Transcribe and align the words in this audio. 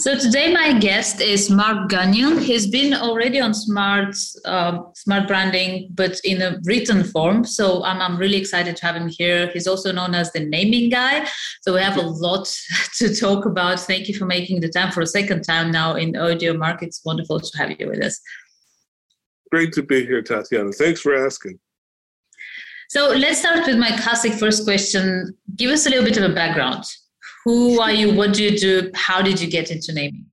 So 0.00 0.18
today 0.18 0.50
my 0.50 0.78
guest 0.78 1.20
is 1.20 1.50
Mark 1.50 1.90
Gunnion. 1.90 2.40
He's 2.40 2.66
been 2.66 2.94
already 2.94 3.38
on 3.38 3.52
Smart 3.52 4.16
uh, 4.46 4.78
Smart 4.94 5.28
Branding, 5.28 5.90
but 5.90 6.18
in 6.24 6.40
a 6.40 6.58
written 6.64 7.04
form. 7.04 7.44
So 7.44 7.84
I'm, 7.84 8.00
I'm 8.00 8.16
really 8.16 8.38
excited 8.38 8.76
to 8.76 8.86
have 8.86 8.96
him 8.96 9.08
here. 9.08 9.48
He's 9.48 9.66
also 9.66 9.92
known 9.92 10.14
as 10.14 10.32
the 10.32 10.40
naming 10.40 10.88
guy. 10.88 11.28
So 11.60 11.74
we 11.74 11.82
have 11.82 11.98
a 11.98 12.00
lot 12.00 12.46
to 12.94 13.14
talk 13.14 13.44
about. 13.44 13.78
Thank 13.80 14.08
you 14.08 14.16
for 14.16 14.24
making 14.24 14.62
the 14.62 14.70
time 14.70 14.90
for 14.90 15.02
a 15.02 15.06
second 15.06 15.42
time 15.42 15.70
now 15.70 15.96
in 15.96 16.16
audio. 16.16 16.54
Mark, 16.54 16.82
it's 16.82 17.04
wonderful 17.04 17.38
to 17.38 17.58
have 17.58 17.78
you 17.78 17.86
with 17.86 18.02
us. 18.02 18.18
Great 19.50 19.74
to 19.74 19.82
be 19.82 20.06
here, 20.06 20.22
Tatiana. 20.22 20.72
Thanks 20.72 21.02
for 21.02 21.14
asking. 21.14 21.58
So 22.88 23.08
let's 23.10 23.40
start 23.40 23.66
with 23.66 23.76
my 23.76 23.94
classic 23.98 24.32
first 24.32 24.64
question. 24.64 25.36
Give 25.56 25.70
us 25.70 25.84
a 25.84 25.90
little 25.90 26.06
bit 26.06 26.16
of 26.16 26.30
a 26.30 26.34
background 26.34 26.86
who 27.44 27.80
are 27.80 27.92
you? 27.92 28.14
What 28.14 28.34
do 28.34 28.44
you 28.44 28.56
do? 28.56 28.90
How 28.94 29.22
did 29.22 29.40
you 29.40 29.50
get 29.50 29.70
into 29.70 29.92
naming? 29.92 30.26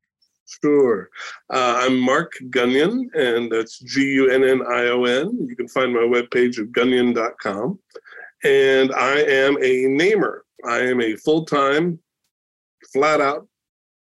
Sure. 0.64 1.10
Uh, 1.54 1.76
I'm 1.80 2.00
Mark 2.00 2.32
Gunnion, 2.50 3.14
and 3.14 3.52
that's 3.52 3.80
G 3.80 4.02
U 4.14 4.32
N 4.32 4.44
N 4.44 4.62
I 4.68 4.88
O 4.88 5.04
N. 5.04 5.46
You 5.48 5.56
can 5.56 5.68
find 5.68 5.94
my 5.94 6.00
webpage 6.00 6.60
at 6.60 6.72
gunnion.com. 6.72 7.80
And 8.44 8.94
I 8.94 9.20
am 9.20 9.58
a 9.62 9.86
namer. 9.88 10.46
I 10.66 10.80
am 10.80 11.02
a 11.02 11.16
full 11.18 11.46
time, 11.46 12.00
flat 12.94 13.22
out 13.22 13.48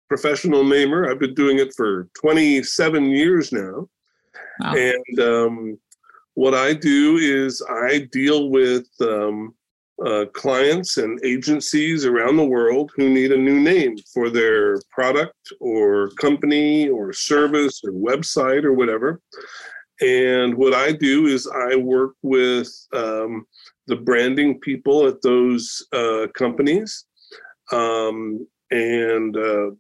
professional 0.08 0.64
namer. 0.64 1.10
I've 1.10 1.20
been 1.20 1.34
doing 1.34 1.60
it 1.60 1.74
for 1.76 2.10
27 2.20 3.10
years 3.10 3.52
now. 3.52 3.90
Wow. 4.60 4.76
And 4.76 5.20
um, 5.20 5.80
what 6.36 6.54
I 6.54 6.74
do 6.74 7.18
is 7.18 7.62
I 7.70 8.08
deal 8.12 8.50
with 8.50 8.88
um, 9.02 9.54
uh, 10.06 10.26
clients 10.34 10.98
and 10.98 11.20
agencies 11.26 12.06
around 12.06 12.38
the 12.38 12.46
world 12.46 12.92
who 12.96 13.10
need 13.10 13.32
a 13.32 13.38
new 13.38 13.60
name 13.60 13.98
for 14.14 14.30
their 14.30 14.80
product 14.92 15.36
or 15.60 16.10
company 16.20 16.88
or 16.90 17.12
service 17.14 17.82
or 17.84 17.92
website 17.92 18.64
or 18.64 18.74
whatever. 18.74 19.20
And 20.02 20.56
what 20.56 20.74
I 20.74 20.92
do 20.92 21.26
is 21.26 21.48
I 21.48 21.76
work 21.76 22.14
with 22.22 22.70
um, 22.94 23.48
the 23.88 23.96
branding 23.96 24.60
people 24.60 25.08
at 25.08 25.22
those 25.22 25.86
uh, 25.94 26.28
companies. 26.36 27.06
Um, 27.72 28.48
and 28.70 29.36
uh, 29.36 29.72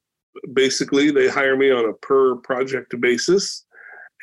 basically, 0.53 1.11
they 1.11 1.27
hire 1.27 1.55
me 1.55 1.71
on 1.71 1.89
a 1.89 1.93
per 1.93 2.37
project 2.37 2.99
basis. 2.99 3.65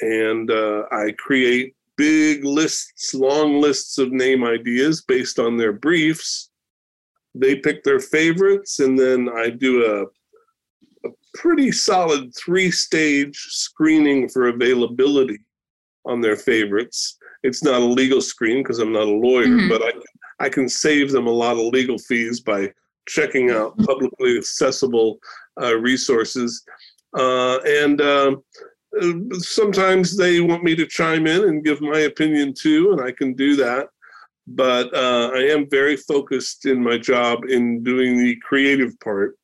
And 0.01 0.51
uh, 0.51 0.85
I 0.91 1.13
create 1.19 1.77
big 1.97 2.45
lists, 2.45 3.15
long 3.15 3.61
lists 3.61 3.99
of 3.99 4.13
name 4.13 4.45
ideas 4.45 5.03
based 5.03 5.39
on 5.39 5.57
their 5.57 5.73
briefs. 5.73 6.51
They 7.35 7.57
pick 7.57 7.83
their 7.83 8.01
favorites, 8.01 8.79
and 8.81 8.99
then 8.99 9.29
I 9.29 9.51
do 9.51 9.85
a, 9.85 11.09
a 11.09 11.13
pretty 11.35 11.73
solid 11.73 12.35
three 12.37 12.71
stage 12.71 13.37
screening 13.37 14.29
for 14.29 14.49
availability 14.49 15.39
on 16.07 16.21
their 16.21 16.37
favorites. 16.37 17.19
It's 17.43 17.63
not 17.63 17.81
a 17.81 17.85
legal 17.85 18.21
screen 18.21 18.63
because 18.63 18.79
I'm 18.79 18.93
not 18.93 19.09
a 19.09 19.11
lawyer, 19.11 19.47
mm-hmm. 19.47 19.69
but 19.69 19.83
I, 19.83 20.47
I 20.47 20.49
can 20.49 20.69
save 20.69 21.13
them 21.13 21.27
a 21.27 21.31
lot 21.31 21.57
of 21.57 21.73
legal 21.73 21.99
fees 21.99 22.41
by 22.41 22.73
checking 23.07 23.51
out 23.51 23.73
mm-hmm. 23.73 23.85
publicly 23.85 24.39
accessible 24.39 25.19
uh, 25.61 25.77
resources. 25.77 26.65
Uh, 27.17 27.59
and 27.61 28.01
uh, 28.01 28.37
sometimes 29.39 30.17
they 30.17 30.41
want 30.41 30.65
me 30.65 30.75
to 30.77 30.87
chime 30.87 31.27
in 31.27 31.45
and 31.45 31.65
give 31.65 31.81
my 31.81 32.01
opinion 32.01 32.55
too, 32.55 32.93
and 32.93 33.01
I 33.01 33.13
can 33.13 33.35
do 33.35 33.57
that. 33.57 33.89
But 34.47 34.95
uh, 34.95 35.31
I 35.35 35.43
am 35.51 35.69
very 35.71 35.97
focused 35.97 36.67
in 36.67 36.83
my 36.83 36.99
job 36.99 37.45
in 37.49 37.83
doing 37.83 38.19
the 38.19 38.37
creative 38.37 38.99
part 39.01 39.39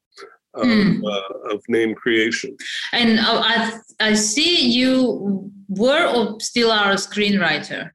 of, 0.54 0.66
mm. 0.66 1.02
uh, 1.04 1.54
of 1.54 1.62
name 1.68 1.94
creation. 1.94 2.56
And 2.92 3.18
uh, 3.18 3.42
I, 3.44 3.78
I 3.98 4.14
see 4.14 4.70
you 4.70 5.50
were 5.68 6.06
or 6.06 6.40
still 6.40 6.70
are 6.70 6.92
a 6.92 6.96
screenwriter. 6.96 7.90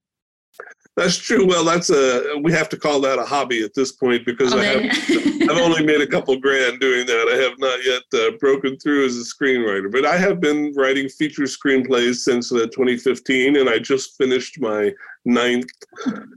That's 0.95 1.17
true. 1.17 1.45
Well, 1.45 1.65
that's 1.65 1.89
a 1.89 2.37
we 2.41 2.53
have 2.53 2.69
to 2.69 2.77
call 2.77 3.01
that 3.01 3.19
a 3.19 3.25
hobby 3.25 3.63
at 3.63 3.73
this 3.73 3.91
point 3.91 4.25
because. 4.25 4.53
I 4.53 4.63
have 4.63 5.35
I've 5.49 5.57
only 5.61 5.85
made 5.85 6.01
a 6.01 6.07
couple 6.07 6.37
grand 6.39 6.79
doing 6.79 7.05
that. 7.05 7.27
I 7.31 7.35
have 7.43 7.59
not 7.59 7.85
yet 7.85 8.03
uh, 8.13 8.37
broken 8.39 8.77
through 8.77 9.05
as 9.05 9.17
a 9.17 9.23
screenwriter, 9.23 9.91
but 9.91 10.05
I 10.05 10.17
have 10.17 10.39
been 10.39 10.73
writing 10.75 11.07
feature 11.09 11.43
screenplays 11.43 12.15
since 12.15 12.51
uh, 12.51 12.65
2015, 12.67 13.57
and 13.57 13.69
I 13.69 13.77
just 13.77 14.17
finished 14.17 14.59
my 14.59 14.91
ninth. 15.25 15.69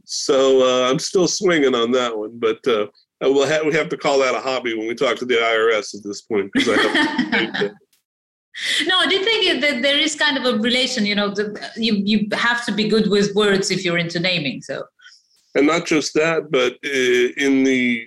So 0.04 0.62
uh, 0.62 0.90
I'm 0.90 0.98
still 0.98 1.28
swinging 1.28 1.74
on 1.74 1.90
that 1.92 2.16
one, 2.16 2.38
but 2.38 2.66
uh, 2.66 2.88
we'll 3.22 3.48
ha- 3.48 3.64
we 3.64 3.72
have 3.74 3.88
to 3.90 3.96
call 3.96 4.18
that 4.18 4.34
a 4.34 4.40
hobby 4.40 4.74
when 4.74 4.88
we 4.88 4.94
talk 4.94 5.16
to 5.18 5.24
the 5.24 5.34
IRS 5.34 5.96
at 5.96 6.04
this 6.04 6.22
point 6.22 6.50
because 6.52 6.68
I 6.68 7.36
have. 7.36 7.70
no, 8.86 8.98
I 8.98 9.06
did 9.06 9.24
think 9.24 9.60
that 9.60 9.82
there 9.82 9.98
is 9.98 10.14
kind 10.14 10.36
of 10.36 10.44
a 10.44 10.58
relation. 10.58 11.06
You 11.06 11.14
know, 11.14 11.34
you 11.76 11.94
you 11.94 12.28
have 12.32 12.64
to 12.66 12.72
be 12.72 12.88
good 12.88 13.08
with 13.10 13.34
words 13.34 13.70
if 13.70 13.84
you're 13.84 13.98
into 13.98 14.20
naming. 14.20 14.62
So, 14.62 14.84
and 15.54 15.66
not 15.66 15.86
just 15.86 16.14
that, 16.14 16.50
but 16.50 16.74
uh, 16.84 17.44
in 17.44 17.64
the 17.64 18.06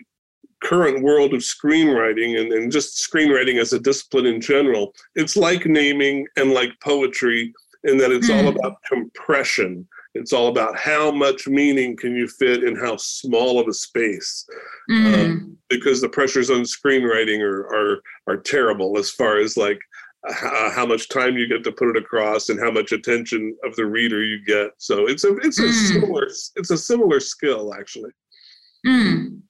current 0.64 1.04
world 1.04 1.34
of 1.34 1.42
screenwriting 1.42 2.40
and, 2.40 2.52
and 2.54 2.72
just 2.72 2.98
screenwriting 2.98 3.60
as 3.60 3.74
a 3.74 3.80
discipline 3.80 4.28
in 4.28 4.40
general, 4.40 4.94
it's 5.16 5.36
like 5.36 5.66
naming 5.66 6.28
and 6.38 6.52
like 6.52 6.70
poetry 6.84 7.54
in 7.84 7.98
that 7.98 8.12
it's 8.12 8.30
mm. 8.30 8.36
all 8.36 8.52
hmm. 8.52 8.58
about 8.58 8.78
compression. 8.88 9.88
It's 10.14 10.34
all 10.34 10.50
about 10.50 10.78
how 10.78 11.10
much 11.10 11.48
meaning 11.48 11.96
can 11.96 12.16
you 12.16 12.28
fit 12.28 12.64
in 12.64 12.76
how 12.76 12.98
small 12.98 13.60
of 13.60 13.68
a 13.68 13.74
space. 13.74 14.46
Mm. 14.90 15.26
Um, 15.26 15.58
because 15.70 16.02
the 16.02 16.10
pressures 16.10 16.50
on 16.50 16.62
screenwriting 16.62 17.40
are, 17.40 17.66
are 17.74 18.02
are 18.28 18.38
terrible 18.38 18.98
as 18.98 19.10
far 19.10 19.38
as 19.38 19.58
like 19.58 19.80
uh, 20.30 20.70
how 20.72 20.86
much 20.86 21.10
time 21.10 21.38
you 21.38 21.48
get 21.48 21.64
to 21.64 21.72
put 21.72 21.96
it 21.96 21.98
across 21.98 22.50
and 22.50 22.60
how 22.60 22.72
much 22.72 22.92
attention 22.92 23.56
of 23.64 23.76
the 23.76 23.86
reader 23.86 24.24
you 24.24 24.44
get. 24.46 24.72
So 24.78 25.08
it's 25.08 25.24
a 25.24 25.36
it's 25.38 25.60
a 25.60 25.64
mm. 25.64 25.88
similar 25.92 26.28
it's 26.56 26.72
a 26.72 26.78
similar 26.78 27.20
skill 27.20 27.74
actually. 27.74 28.12
Mm. 28.86 29.42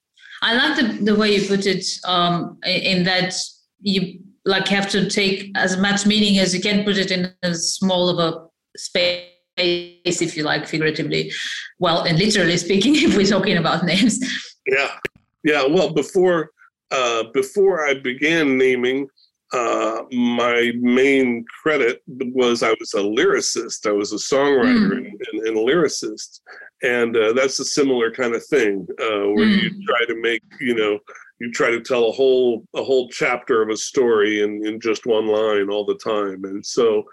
I 0.42 0.54
like 0.54 0.76
the, 0.76 1.04
the 1.04 1.14
way 1.14 1.34
you 1.34 1.46
put 1.46 1.66
it 1.66 1.84
um, 2.04 2.58
in 2.64 3.04
that 3.04 3.34
you 3.80 4.18
like 4.44 4.66
have 4.68 4.90
to 4.90 5.08
take 5.08 5.50
as 5.56 5.76
much 5.76 6.04
meaning 6.04 6.38
as 6.38 6.54
you 6.54 6.60
can 6.60 6.84
put 6.84 6.98
it 6.98 7.10
in 7.10 7.32
as 7.42 7.74
small 7.74 8.08
of 8.08 8.18
a 8.18 8.46
space 8.76 9.28
if 9.56 10.36
you 10.36 10.42
like 10.42 10.66
figuratively 10.66 11.30
well 11.78 12.02
and 12.02 12.18
literally 12.18 12.56
speaking 12.56 12.94
if 12.96 13.16
we're 13.16 13.26
talking 13.26 13.56
about 13.56 13.84
names 13.84 14.18
yeah 14.66 14.96
yeah 15.44 15.64
well 15.64 15.92
before 15.92 16.50
uh, 16.90 17.22
before 17.32 17.86
i 17.86 17.94
began 17.94 18.58
naming 18.58 19.06
uh, 19.52 20.02
my 20.12 20.72
main 20.80 21.44
credit 21.62 22.02
was 22.06 22.62
I 22.62 22.74
was 22.80 22.94
a 22.94 22.98
lyricist. 22.98 23.86
I 23.86 23.92
was 23.92 24.12
a 24.12 24.16
songwriter 24.16 24.92
mm. 24.92 25.10
and, 25.32 25.46
and, 25.46 25.56
lyricist, 25.56 26.40
and 26.82 27.16
uh, 27.16 27.34
that's 27.34 27.60
a 27.60 27.64
similar 27.64 28.10
kind 28.10 28.34
of 28.34 28.44
thing 28.46 28.86
uh, 28.98 29.28
where 29.28 29.46
mm. 29.46 29.62
you 29.62 29.70
hmm. 29.70 29.80
try 29.86 30.06
to 30.06 30.20
make 30.20 30.42
you 30.60 30.74
know 30.74 30.98
you 31.38 31.52
try 31.52 31.70
to 31.70 31.82
tell 31.82 32.08
a 32.08 32.12
whole 32.12 32.64
a 32.74 32.82
whole 32.82 33.08
chapter 33.10 33.60
of 33.60 33.68
a 33.68 33.76
story 33.76 34.42
in 34.42 34.64
in 34.66 34.80
just 34.80 35.04
one 35.04 35.26
line 35.26 35.68
all 35.68 35.84
the 35.84 35.98
time. 35.98 36.44
And 36.44 36.64
so 36.64 37.04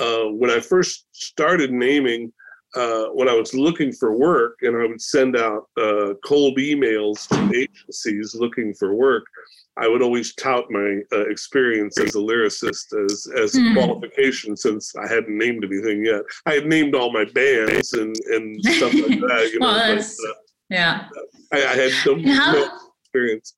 uh, 0.00 0.24
when 0.30 0.50
I 0.50 0.60
first 0.60 1.06
started 1.12 1.70
naming. 1.70 2.32
Uh, 2.76 3.06
when 3.14 3.28
I 3.28 3.34
was 3.34 3.54
looking 3.54 3.92
for 3.92 4.16
work, 4.16 4.58
and 4.62 4.76
I 4.76 4.86
would 4.86 5.00
send 5.00 5.36
out 5.36 5.68
uh, 5.78 6.12
cold 6.24 6.58
emails 6.58 7.26
to 7.28 7.58
agencies 7.58 8.34
looking 8.34 8.74
for 8.74 8.94
work, 8.94 9.24
I 9.78 9.88
would 9.88 10.02
always 10.02 10.34
tout 10.34 10.70
my 10.70 11.00
uh, 11.12 11.28
experience 11.28 11.98
as 11.98 12.14
a 12.14 12.18
lyricist 12.18 12.92
as 13.04 13.26
as 13.38 13.52
mm. 13.52 13.70
a 13.70 13.74
qualification 13.74 14.56
since 14.56 14.94
I 14.96 15.06
hadn't 15.06 15.36
named 15.36 15.64
anything 15.64 16.04
yet. 16.04 16.22
I 16.46 16.54
had 16.54 16.66
named 16.66 16.94
all 16.94 17.12
my 17.12 17.24
bands 17.24 17.92
and 17.92 18.14
and 18.28 18.62
stuff 18.64 18.94
like 18.94 19.20
that. 19.20 19.50
You 19.52 19.60
know, 19.60 19.66
well, 19.66 19.96
but, 19.96 20.04
uh, 20.04 20.34
yeah. 20.70 21.08
I, 21.52 21.56
I 21.58 21.76
had 21.76 21.92
no, 22.06 22.34
how, 22.34 22.52
no 22.52 22.78
experience. 23.04 23.54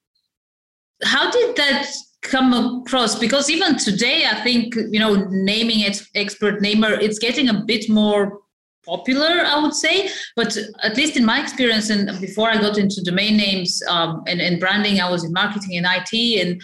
How 1.04 1.30
did 1.30 1.56
that 1.56 1.88
come 2.22 2.82
across? 2.82 3.16
Because 3.16 3.48
even 3.48 3.76
today, 3.76 4.26
I 4.26 4.42
think 4.42 4.74
you 4.74 4.98
know, 4.98 5.26
naming 5.30 5.80
it 5.80 6.02
expert 6.16 6.60
namer, 6.60 6.92
it's 6.94 7.20
getting 7.20 7.48
a 7.48 7.62
bit 7.64 7.88
more 7.88 8.40
popular, 8.88 9.44
I 9.54 9.60
would 9.62 9.74
say. 9.74 10.10
But 10.34 10.56
at 10.82 10.96
least 10.96 11.16
in 11.16 11.24
my 11.24 11.40
experience, 11.40 11.90
and 11.90 12.20
before 12.20 12.48
I 12.50 12.56
got 12.56 12.78
into 12.78 13.02
domain 13.02 13.36
names 13.36 13.82
um, 13.88 14.22
and, 14.26 14.40
and 14.40 14.58
branding, 14.58 15.00
I 15.00 15.10
was 15.10 15.24
in 15.24 15.32
marketing 15.32 15.76
and 15.76 15.86
IT, 15.96 16.12
and 16.40 16.62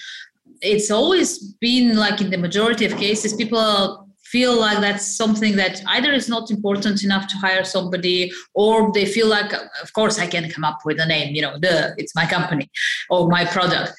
it's 0.61 0.91
always 0.91 1.29
been 1.61 1.97
like 1.97 2.21
in 2.21 2.31
the 2.31 2.39
majority 2.39 2.85
of 2.87 2.97
cases, 2.97 3.35
people 3.35 4.09
feel 4.35 4.59
like 4.59 4.81
that's 4.81 5.17
something 5.17 5.55
that 5.55 5.81
either 5.95 6.13
is 6.13 6.29
not 6.29 6.51
important 6.51 7.05
enough 7.05 7.27
to 7.29 7.37
hire 7.37 7.63
somebody 7.63 8.33
or 8.55 8.91
they 8.93 9.07
feel 9.07 9.29
like 9.29 9.53
of 9.53 9.93
course 9.93 10.19
i 10.19 10.27
can 10.27 10.51
come 10.51 10.65
up 10.65 10.79
with 10.85 10.99
a 10.99 11.07
name 11.07 11.35
you 11.37 11.43
know 11.43 11.57
the 11.67 11.95
it's 11.99 12.15
my 12.17 12.27
company 12.27 12.69
or 13.11 13.29
my 13.29 13.45
product 13.45 13.95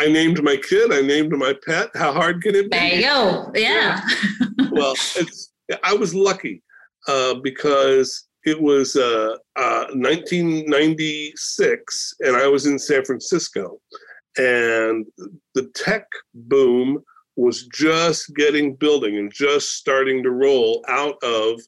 I 0.00 0.06
named 0.06 0.40
my 0.44 0.56
kid. 0.56 0.92
I 0.92 1.00
named 1.00 1.32
my 1.32 1.54
pet. 1.66 1.88
How 2.02 2.12
hard 2.12 2.40
can 2.40 2.54
it 2.54 2.70
be? 2.70 2.78
There 2.78 2.94
you 2.94 3.02
go. 3.02 3.50
Yeah. 3.56 4.00
yeah. 4.00 4.68
well, 4.70 4.92
it's, 5.16 5.52
I 5.82 5.92
was 5.92 6.14
lucky 6.14 6.62
uh, 7.08 7.34
because 7.42 8.28
it 8.44 8.60
was 8.60 8.96
uh, 8.96 9.36
uh, 9.56 9.86
1996 9.92 12.14
and 12.20 12.36
I 12.36 12.46
was 12.46 12.66
in 12.66 12.78
San 12.78 13.04
Francisco. 13.04 13.80
And 14.36 15.06
the 15.54 15.68
tech 15.74 16.06
boom 16.34 17.02
was 17.36 17.66
just 17.66 18.34
getting 18.36 18.74
building 18.74 19.18
and 19.18 19.32
just 19.32 19.72
starting 19.72 20.22
to 20.22 20.30
roll 20.30 20.84
out 20.88 21.16
of 21.22 21.60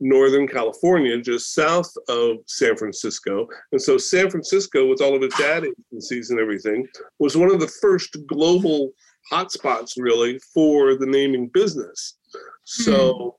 Northern 0.00 0.46
California, 0.46 1.20
just 1.20 1.54
south 1.54 1.90
of 2.08 2.36
San 2.46 2.76
Francisco. 2.76 3.48
And 3.72 3.80
so 3.80 3.96
San 3.96 4.30
Francisco, 4.30 4.86
with 4.86 5.00
all 5.00 5.16
of 5.16 5.22
its 5.22 5.40
ad 5.40 5.64
agencies 5.64 6.30
and 6.30 6.38
everything, 6.38 6.86
was 7.18 7.36
one 7.36 7.50
of 7.50 7.60
the 7.60 7.72
first 7.80 8.16
global 8.26 8.90
hotspots 9.32 9.92
really 9.96 10.38
for 10.54 10.96
the 10.96 11.06
naming 11.06 11.48
business. 11.48 12.18
So 12.64 12.92
mm. 12.92 13.32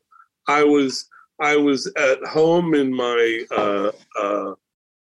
I 0.48 0.64
was 0.64 1.08
I 1.40 1.56
was 1.56 1.92
at 1.98 2.24
home 2.26 2.74
in 2.74 2.94
my 2.94 3.46
uh, 3.52 3.92
uh, 4.20 4.54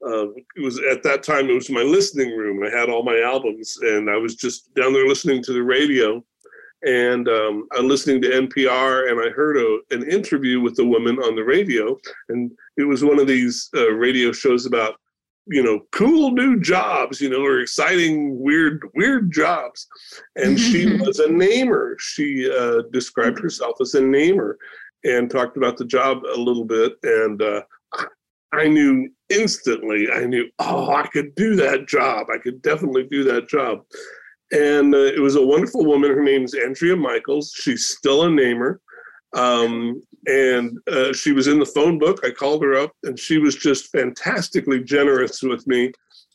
uh, 0.05 0.27
it 0.55 0.61
was 0.61 0.79
at 0.79 1.01
that 1.03 1.23
time 1.23 1.49
it 1.49 1.55
was 1.55 1.69
my 1.69 1.81
listening 1.81 2.35
room. 2.35 2.63
I 2.63 2.69
had 2.69 2.89
all 2.89 3.03
my 3.03 3.19
albums, 3.19 3.77
and 3.81 4.09
I 4.09 4.17
was 4.17 4.35
just 4.35 4.73
down 4.75 4.93
there 4.93 5.07
listening 5.07 5.41
to 5.43 5.53
the 5.53 5.63
radio. 5.63 6.23
And 6.85 7.27
um, 7.27 7.67
I'm 7.75 7.87
listening 7.87 8.21
to 8.21 8.29
NPR, 8.29 9.09
and 9.09 9.19
I 9.19 9.31
heard 9.31 9.57
a, 9.57 9.79
an 9.89 10.07
interview 10.07 10.61
with 10.61 10.77
a 10.77 10.85
woman 10.85 11.17
on 11.17 11.35
the 11.35 11.43
radio, 11.43 11.97
and 12.29 12.51
it 12.77 12.83
was 12.83 13.03
one 13.03 13.19
of 13.19 13.25
these 13.25 13.69
uh, 13.75 13.89
radio 13.93 14.31
shows 14.31 14.67
about 14.67 14.95
you 15.47 15.63
know 15.63 15.81
cool 15.91 16.31
new 16.31 16.59
jobs, 16.59 17.19
you 17.19 17.29
know, 17.29 17.43
or 17.43 17.61
exciting 17.61 18.39
weird 18.39 18.87
weird 18.93 19.31
jobs, 19.31 19.87
and 20.35 20.59
she 20.59 20.97
was 20.99 21.17
a 21.19 21.31
namer. 21.31 21.95
She 21.99 22.47
uh, 22.47 22.83
described 22.91 23.39
herself 23.39 23.77
as 23.81 23.95
a 23.95 24.01
namer, 24.01 24.59
and 25.07 25.29
talked 25.29 25.57
about 25.57 25.77
the 25.77 25.85
job 25.85 26.23
a 26.23 26.39
little 26.39 26.65
bit, 26.65 26.93
and 27.03 27.41
uh, 27.41 27.61
I 28.53 28.67
knew 28.67 29.09
instantly. 29.29 30.09
I 30.11 30.25
knew, 30.25 30.49
oh, 30.59 30.93
I 30.93 31.07
could 31.07 31.33
do 31.35 31.55
that 31.55 31.87
job. 31.87 32.27
I 32.33 32.37
could 32.37 32.61
definitely 32.61 33.03
do 33.03 33.23
that 33.25 33.49
job. 33.49 33.81
And 34.51 34.93
uh, 34.93 34.99
it 34.99 35.19
was 35.19 35.35
a 35.35 35.45
wonderful 35.45 35.85
woman. 35.85 36.11
Her 36.11 36.23
name's 36.23 36.53
Andrea 36.53 36.95
Michaels. 36.95 37.53
She's 37.55 37.87
still 37.87 38.23
a 38.23 38.29
namer. 38.29 38.79
Um, 39.35 40.01
and 40.25 40.77
uh, 40.89 41.13
she 41.13 41.33
was 41.33 41.47
in 41.47 41.59
the 41.59 41.65
phone 41.65 41.99
book. 41.99 42.21
I 42.23 42.31
called 42.31 42.63
her 42.63 42.75
up, 42.75 42.91
and 43.03 43.19
she 43.19 43.37
was 43.37 43.55
just 43.55 43.91
fantastically 43.91 44.83
generous 44.83 45.41
with 45.43 45.65
me 45.67 45.91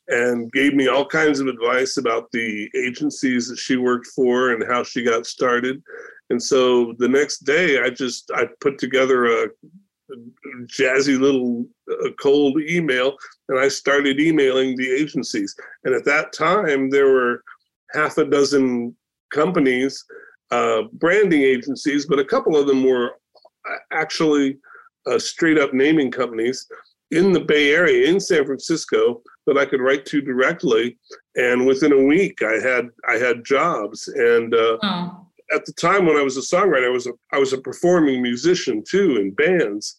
and 0.09 0.53
gave 0.53 0.75
me 0.75 0.89
all 0.89 1.07
kinds 1.07 1.41
of 1.41 1.47
advice 1.47 1.97
about 1.97 2.31
the 2.33 2.69
agencies 2.77 3.49
that 3.49 3.59
she 3.59 3.77
worked 3.77 4.09
for 4.09 4.51
and 4.51 4.65
how 4.71 4.83
she 4.83 5.03
got 5.03 5.27
started. 5.27 5.83
And 6.31 6.43
so 6.43 6.95
the 6.99 7.09
next 7.09 7.41
day, 7.41 7.83
I 7.83 7.91
just 7.91 8.31
I 8.35 8.47
put 8.61 8.79
together 8.79 9.27
a, 9.27 9.49
jazzy 10.67 11.19
little 11.19 11.67
uh, 11.91 12.11
cold 12.21 12.61
email, 12.61 13.17
and 13.49 13.59
I 13.59 13.69
started 13.69 14.21
emailing 14.21 14.77
the 14.77 14.91
agencies. 14.91 15.55
And 15.85 15.95
at 15.95 16.05
that 16.05 16.33
time, 16.33 16.91
there 16.91 17.07
were 17.07 17.43
half 17.93 18.19
a 18.19 18.25
dozen 18.25 18.95
companies, 19.33 20.05
uh, 20.51 20.83
branding 20.93 21.43
agencies, 21.43 22.07
but 22.07 22.19
a 22.19 22.25
couple 22.25 22.57
of 22.57 22.67
them 22.67 22.85
were 22.85 23.13
actually 23.93 24.59
uh, 25.11 25.19
straight 25.19 25.59
up 25.59 25.73
naming 25.73 26.11
companies 26.11 26.67
in 27.11 27.33
the 27.33 27.41
Bay 27.41 27.75
Area, 27.75 28.09
in 28.09 28.19
San 28.19 28.45
Francisco, 28.45 29.23
that 29.47 29.59
I 29.59 29.67
could 29.67 29.81
write 29.81 30.07
to 30.07 30.21
directly. 30.23 30.99
And 31.37 31.67
within 31.67 31.93
a 31.93 32.05
week, 32.05 32.43
I 32.43 32.55
had 32.55 32.89
I 33.09 33.17
had 33.17 33.45
jobs. 33.45 34.09
And 34.09 34.55
uh, 34.55 34.79
oh. 34.83 35.27
At 35.55 35.65
the 35.65 35.73
time 35.73 36.07
when 36.07 36.17
I 36.17 36.23
was 36.23 36.37
a 36.37 36.41
songwriter, 36.41 36.87
I 36.87 36.91
was 36.91 37.07
a 37.07 37.13
I 37.33 37.39
was 37.39 37.53
a 37.53 37.59
performing 37.59 38.23
musician 38.23 38.83
too 38.87 39.17
in 39.17 39.33
bands. 39.33 39.97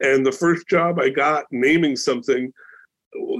And 0.00 0.24
the 0.24 0.32
first 0.32 0.68
job 0.68 0.98
I 0.98 1.10
got 1.10 1.44
naming 1.50 1.96
something 1.96 2.52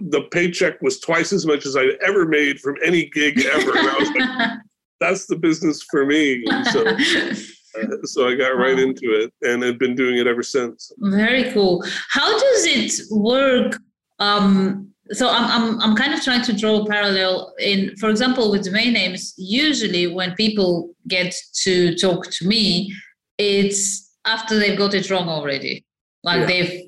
the 0.09 0.23
paycheck 0.31 0.81
was 0.83 1.01
twice 1.01 1.33
as 1.33 1.47
much 1.47 1.67
as 1.67 1.77
I'd 1.77 1.97
ever 2.07 2.27
made 2.27 2.61
from 2.61 2.77
any 2.85 3.07
gig 3.11 3.45
ever. 3.45 3.77
And 3.77 3.89
I 3.89 3.99
was 3.99 4.11
like, 4.11 4.59
that's 5.01 5.27
the 5.27 5.37
business 5.37 5.83
for 5.91 6.07
me. 6.07 6.45
And 6.47 6.67
so, 6.69 6.87
uh, 7.83 7.97
so 8.05 8.29
I 8.29 8.35
got 8.37 8.57
right 8.57 8.79
into 8.79 9.13
it 9.13 9.33
and 9.43 9.65
I've 9.65 9.79
been 9.79 9.95
doing 9.95 10.19
it 10.19 10.27
ever 10.27 10.43
since. 10.43 10.93
Very 10.99 11.51
cool. 11.53 11.85
How 12.11 12.31
does 12.33 12.67
it 12.67 13.03
work? 13.11 13.79
Um, 14.21 14.94
so 15.13 15.29
I'm, 15.29 15.45
I'm, 15.51 15.81
I'm 15.81 15.97
kind 15.97 16.15
of 16.15 16.23
trying 16.23 16.43
to 16.43 16.53
draw 16.53 16.83
a 16.83 16.87
parallel 16.87 17.53
in, 17.59 17.95
for 17.97 18.09
example, 18.09 18.51
with 18.51 18.65
domain 18.65 18.95
names, 18.95 19.35
usually 19.37 20.07
when 20.07 20.35
people 20.35 20.95
get 21.09 21.35
to 21.63 21.95
talk 21.97 22.31
to 22.31 22.47
me, 22.47 22.95
it's 23.39 24.17
after 24.25 24.59
they've 24.59 24.79
got 24.79 24.95
it 24.95 25.11
wrong 25.11 25.29
already. 25.29 25.85
Like 26.23 26.41
yeah. 26.41 26.47
they've, 26.47 26.83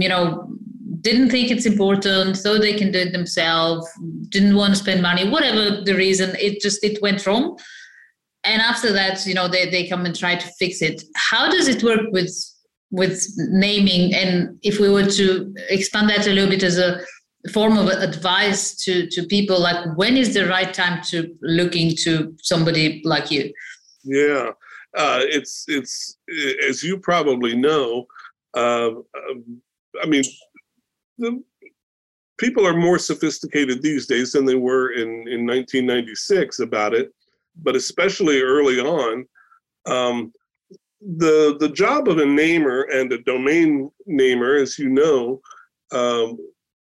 you 0.00 0.08
know, 0.08 0.50
didn't 1.00 1.30
think 1.30 1.50
it's 1.50 1.66
important, 1.66 2.36
so 2.36 2.58
they 2.58 2.74
can 2.74 2.90
do 2.90 2.98
it 2.98 3.12
themselves, 3.12 3.86
didn't 4.30 4.56
want 4.56 4.74
to 4.74 4.80
spend 4.80 5.02
money, 5.02 5.28
whatever 5.28 5.82
the 5.82 5.94
reason, 5.94 6.34
it 6.40 6.60
just 6.60 6.82
it 6.82 7.00
went 7.02 7.26
wrong. 7.26 7.58
And 8.42 8.60
after 8.60 8.92
that, 8.92 9.26
you 9.26 9.34
know, 9.34 9.46
they, 9.46 9.68
they 9.70 9.86
come 9.86 10.06
and 10.06 10.16
try 10.16 10.34
to 10.34 10.46
fix 10.58 10.82
it. 10.82 11.02
How 11.14 11.50
does 11.50 11.68
it 11.68 11.82
work 11.82 12.10
with 12.10 12.34
with 12.90 13.26
naming? 13.36 14.14
And 14.14 14.58
if 14.62 14.78
we 14.78 14.88
were 14.88 15.06
to 15.06 15.54
expand 15.68 16.08
that 16.10 16.26
a 16.26 16.30
little 16.30 16.50
bit 16.50 16.62
as 16.62 16.78
a 16.78 17.00
form 17.52 17.76
of 17.76 17.88
advice 17.88 18.74
to 18.84 19.06
to 19.10 19.26
people, 19.26 19.60
like 19.60 19.96
when 19.96 20.16
is 20.16 20.34
the 20.34 20.46
right 20.46 20.72
time 20.72 21.02
to 21.10 21.34
look 21.42 21.76
into 21.76 22.34
somebody 22.42 23.02
like 23.04 23.30
you? 23.30 23.52
Yeah, 24.02 24.50
uh, 24.96 25.20
it's 25.22 25.64
it's 25.68 26.18
as 26.68 26.82
you 26.82 26.98
probably 26.98 27.54
know. 27.54 28.06
Uh, 28.54 28.90
I 30.02 30.06
mean, 30.06 30.24
the 31.18 31.42
people 32.38 32.66
are 32.66 32.76
more 32.76 32.98
sophisticated 32.98 33.82
these 33.82 34.06
days 34.06 34.32
than 34.32 34.44
they 34.44 34.54
were 34.54 34.92
in, 34.92 35.08
in 35.28 35.46
1996 35.46 36.60
about 36.60 36.94
it, 36.94 37.12
but 37.62 37.76
especially 37.76 38.40
early 38.40 38.80
on. 38.80 39.26
Um, 39.86 40.32
the 41.00 41.56
the 41.60 41.68
job 41.68 42.08
of 42.08 42.18
a 42.18 42.24
namer 42.24 42.82
and 42.82 43.12
a 43.12 43.22
domain 43.22 43.90
namer, 44.06 44.54
as 44.54 44.78
you 44.78 44.88
know, 44.88 45.40
um, 45.92 46.38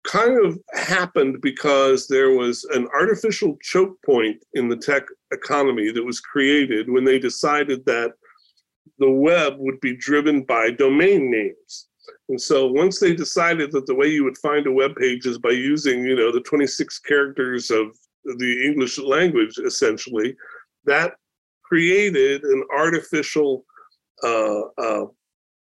kind 0.03 0.43
of 0.43 0.57
happened 0.73 1.41
because 1.41 2.07
there 2.07 2.31
was 2.31 2.63
an 2.73 2.87
artificial 2.93 3.57
choke 3.61 3.97
point 4.03 4.43
in 4.53 4.67
the 4.67 4.75
tech 4.75 5.03
economy 5.31 5.91
that 5.91 6.03
was 6.03 6.19
created 6.19 6.89
when 6.89 7.03
they 7.03 7.19
decided 7.19 7.85
that 7.85 8.13
the 8.99 9.09
web 9.09 9.55
would 9.57 9.79
be 9.79 9.95
driven 9.95 10.43
by 10.43 10.71
domain 10.71 11.31
names. 11.31 11.87
And 12.29 12.41
so 12.41 12.67
once 12.67 12.99
they 12.99 13.13
decided 13.13 13.71
that 13.71 13.85
the 13.85 13.95
way 13.95 14.07
you 14.07 14.23
would 14.23 14.37
find 14.37 14.65
a 14.65 14.71
web 14.71 14.95
page 14.95 15.25
is 15.25 15.37
by 15.37 15.51
using, 15.51 16.03
you 16.03 16.15
know, 16.15 16.31
the 16.31 16.41
26 16.41 16.99
characters 16.99 17.71
of 17.71 17.87
the 18.23 18.65
English 18.65 18.97
language, 18.97 19.57
essentially, 19.57 20.35
that 20.85 21.13
created 21.63 22.43
an 22.43 22.63
artificial 22.75 23.65
uh, 24.23 24.61
uh, 24.77 25.05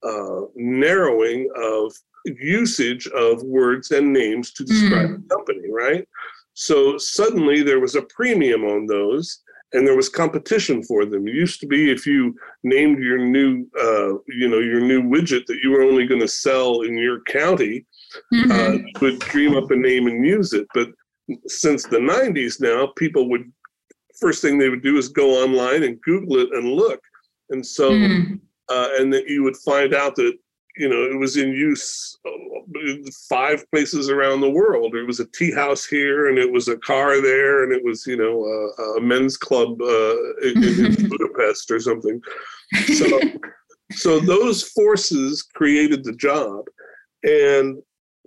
uh, 0.03 0.41
narrowing 0.55 1.51
of 1.57 1.93
usage 2.25 3.07
of 3.09 3.43
words 3.43 3.91
and 3.91 4.13
names 4.13 4.53
to 4.53 4.65
describe 4.65 5.11
mm. 5.11 5.25
a 5.25 5.29
company, 5.29 5.71
right? 5.71 6.07
So 6.55 6.97
suddenly 6.99 7.63
there 7.63 7.81
was 7.81 7.97
a 7.97 8.03
premium 8.03 8.65
on 8.65 8.87
those 8.87 9.43
and 9.73 9.87
there 9.87 9.97
was 9.97 10.09
competition 10.09 10.83
for 10.85 11.05
them. 11.05 11.27
It 11.27 11.35
used 11.35 11.61
to 11.61 11.67
be 11.67 11.91
if 11.91 12.07
you 12.07 12.37
named 12.63 13.03
your 13.03 13.19
new, 13.19 13.67
uh, 13.79 14.19
you 14.29 14.49
know, 14.49 14.61
your 14.61 14.81
new 14.81 15.03
widget 15.03 15.47
that 15.47 15.59
you 15.63 15.71
were 15.71 15.83
only 15.83 16.07
going 16.07 16.21
to 16.21 16.29
sell 16.29 16.83
in 16.83 16.97
your 16.97 17.23
county, 17.25 17.85
mm-hmm. 18.33 18.53
uh, 18.53 18.73
you 18.73 18.93
would 19.01 19.19
dream 19.19 19.57
up 19.57 19.71
a 19.73 19.77
name 19.77 20.07
and 20.07 20.25
use 20.25 20.53
it. 20.53 20.67
But 20.75 20.91
since 21.49 21.83
the 21.85 21.99
90s 21.99 22.61
now, 22.61 22.93
people 22.97 23.29
would 23.31 23.51
first 24.21 24.41
thing 24.41 24.59
they 24.59 24.69
would 24.69 24.83
do 24.83 24.97
is 24.97 25.09
go 25.09 25.43
online 25.43 25.83
and 25.83 26.01
Google 26.03 26.37
it 26.39 26.53
and 26.53 26.73
look, 26.73 27.01
and 27.51 27.67
so. 27.67 27.91
Mm. 27.91 28.41
Uh, 28.71 28.89
and 28.99 29.13
then 29.13 29.23
you 29.27 29.43
would 29.43 29.59
find 29.59 29.93
out 29.93 30.17
that 30.17 30.39
you 30.77 30.89
know, 30.89 31.05
it 31.05 31.19
was 31.19 31.37
in 31.37 31.51
use 31.51 32.19
uh, 32.27 33.11
five 33.29 33.69
places 33.71 34.11
around 34.11 34.41
the 34.41 34.51
world. 34.51 34.95
It 34.95 35.07
was 35.07 35.21
a 35.21 35.27
tea 35.27 35.53
house 35.53 35.85
here, 35.85 36.29
and 36.29 36.39
it 36.39 36.51
was 36.51 36.69
a 36.69 36.79
car 36.79 37.21
there, 37.21 37.63
and 37.63 37.73
it 37.73 37.85
was, 37.85 38.07
you 38.07 38.17
know, 38.17 38.45
a, 38.45 38.99
a 38.99 39.01
men's 39.01 39.37
club 39.37 39.81
uh, 39.81 40.17
in, 40.43 40.65
in 40.65 41.09
Budapest 41.09 41.71
or 41.71 41.79
something. 41.79 42.21
So, 42.87 43.21
so 43.93 44.21
those 44.21 44.65
forces 44.65 45.43
created 45.43 46.03
the 46.03 46.15
job, 46.15 46.65
and 47.23 47.81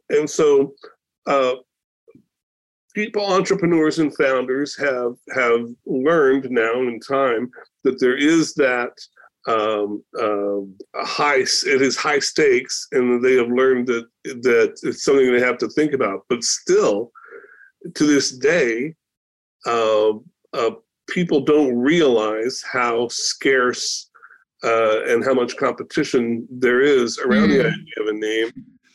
and 0.09 0.29
so 0.29 0.73
uh, 1.25 1.55
people, 2.95 3.25
entrepreneurs, 3.25 3.99
and 3.99 4.15
founders 4.15 4.77
have 4.77 5.15
have 5.35 5.67
learned 5.85 6.49
now 6.49 6.73
in 6.73 7.01
time 7.01 7.51
that 7.83 7.99
there 7.99 8.15
is 8.15 8.53
that 8.53 8.93
um, 9.47 10.03
uh, 10.19 11.03
high 11.03 11.39
it 11.39 11.81
is 11.81 11.95
high 11.95 12.19
stakes 12.19 12.87
and 12.91 13.23
they 13.23 13.35
have 13.35 13.49
learned 13.49 13.87
that 13.87 14.05
that 14.23 14.77
it's 14.83 15.03
something 15.03 15.31
they 15.31 15.39
have 15.39 15.57
to 15.57 15.69
think 15.69 15.93
about 15.93 16.25
but 16.29 16.43
still 16.43 17.11
to 17.95 18.05
this 18.05 18.31
day 18.37 18.93
uh, 19.65 20.11
uh, 20.53 20.71
people 21.09 21.41
don't 21.41 21.75
realize 21.75 22.61
how 22.69 23.07
scarce 23.09 24.09
uh, 24.63 25.03
and 25.05 25.23
how 25.23 25.33
much 25.33 25.55
competition 25.55 26.45
there 26.49 26.81
is 26.81 27.17
around 27.19 27.49
mm. 27.49 27.57
the 27.57 27.67
idea 27.67 27.93
of 28.01 28.07
a 28.07 28.13
name 28.13 28.51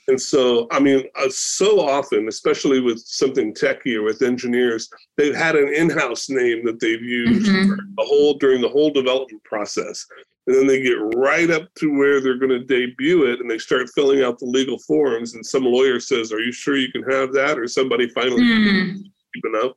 and 0.08 0.20
so, 0.20 0.66
I 0.70 0.80
mean, 0.80 1.04
uh, 1.14 1.28
so 1.30 1.80
often, 1.80 2.26
especially 2.26 2.80
with 2.80 2.98
something 2.98 3.54
techy 3.54 3.96
or 3.96 4.02
with 4.02 4.22
engineers, 4.22 4.90
they've 5.16 5.34
had 5.34 5.54
an 5.54 5.72
in-house 5.72 6.28
name 6.28 6.64
that 6.66 6.80
they've 6.80 7.02
used 7.02 7.48
mm-hmm. 7.48 7.70
the 7.96 8.04
whole 8.04 8.34
during 8.34 8.60
the 8.60 8.68
whole 8.68 8.90
development 8.90 9.42
process, 9.44 10.04
and 10.46 10.56
then 10.56 10.66
they 10.66 10.82
get 10.82 10.98
right 11.16 11.50
up 11.50 11.68
to 11.78 11.96
where 11.96 12.20
they're 12.20 12.38
going 12.38 12.50
to 12.50 12.64
debut 12.64 13.24
it, 13.24 13.40
and 13.40 13.50
they 13.50 13.58
start 13.58 13.90
filling 13.94 14.22
out 14.22 14.38
the 14.38 14.46
legal 14.46 14.78
forms, 14.80 15.34
and 15.34 15.44
some 15.44 15.64
lawyer 15.64 16.00
says, 16.00 16.32
"Are 16.32 16.40
you 16.40 16.52
sure 16.52 16.76
you 16.76 16.90
can 16.90 17.02
have 17.04 17.32
that?" 17.32 17.58
Or 17.58 17.66
somebody 17.66 18.08
finally 18.08 18.42
mm. 18.42 19.04
enough, 19.44 19.72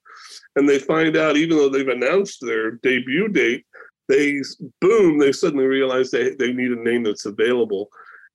and 0.55 0.67
they 0.67 0.79
find 0.79 1.17
out, 1.17 1.37
even 1.37 1.57
though 1.57 1.69
they've 1.69 1.87
announced 1.87 2.39
their 2.41 2.71
debut 2.71 3.27
date, 3.27 3.65
they 4.07 4.41
boom, 4.81 5.17
they 5.17 5.31
suddenly 5.31 5.65
realize 5.65 6.11
they 6.11 6.35
they 6.35 6.51
need 6.53 6.71
a 6.71 6.83
name 6.83 7.03
that's 7.03 7.25
available 7.25 7.89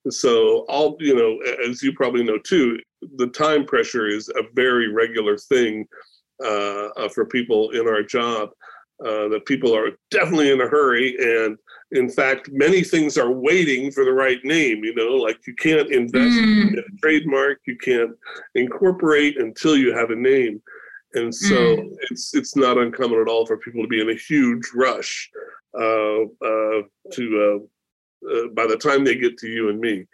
so 0.08 0.64
all 0.68 0.96
you 1.00 1.14
know, 1.14 1.38
as 1.68 1.82
you 1.82 1.92
probably 1.92 2.24
know 2.24 2.38
too, 2.38 2.78
the 3.16 3.26
time 3.28 3.66
pressure 3.66 4.06
is 4.06 4.28
a 4.30 4.42
very 4.54 4.88
regular 4.88 5.36
thing 5.36 5.86
uh, 6.42 6.88
uh, 6.96 7.08
for 7.08 7.26
people 7.26 7.70
in 7.70 7.86
our 7.86 8.02
job. 8.02 8.50
Uh, 9.02 9.28
that 9.28 9.46
people 9.46 9.74
are 9.74 9.92
definitely 10.10 10.50
in 10.50 10.60
a 10.60 10.68
hurry, 10.68 11.16
and 11.18 11.56
in 11.92 12.10
fact, 12.10 12.50
many 12.52 12.82
things 12.82 13.16
are 13.16 13.32
waiting 13.32 13.90
for 13.90 14.04
the 14.04 14.12
right 14.12 14.44
name. 14.44 14.84
You 14.84 14.94
know, 14.94 15.16
like 15.16 15.38
you 15.46 15.54
can't 15.54 15.90
invest 15.90 16.36
mm. 16.36 16.68
in 16.68 16.78
a 16.78 16.98
trademark, 17.00 17.60
you 17.66 17.78
can't 17.78 18.10
incorporate 18.56 19.38
until 19.38 19.74
you 19.74 19.96
have 19.96 20.10
a 20.10 20.16
name, 20.16 20.60
and 21.14 21.34
so 21.34 21.54
mm. 21.54 21.96
it's 22.10 22.34
it's 22.34 22.56
not 22.56 22.76
uncommon 22.76 23.22
at 23.22 23.26
all 23.26 23.46
for 23.46 23.56
people 23.56 23.80
to 23.80 23.88
be 23.88 24.02
in 24.02 24.10
a 24.10 24.14
huge 24.14 24.68
rush 24.74 25.30
uh, 25.78 26.24
uh, 26.44 26.82
to 27.12 27.24
uh, 27.40 28.30
uh, 28.30 28.48
by 28.52 28.66
the 28.66 28.76
time 28.76 29.02
they 29.02 29.14
get 29.14 29.38
to 29.38 29.48
you 29.48 29.70
and 29.70 29.80
me. 29.80 30.04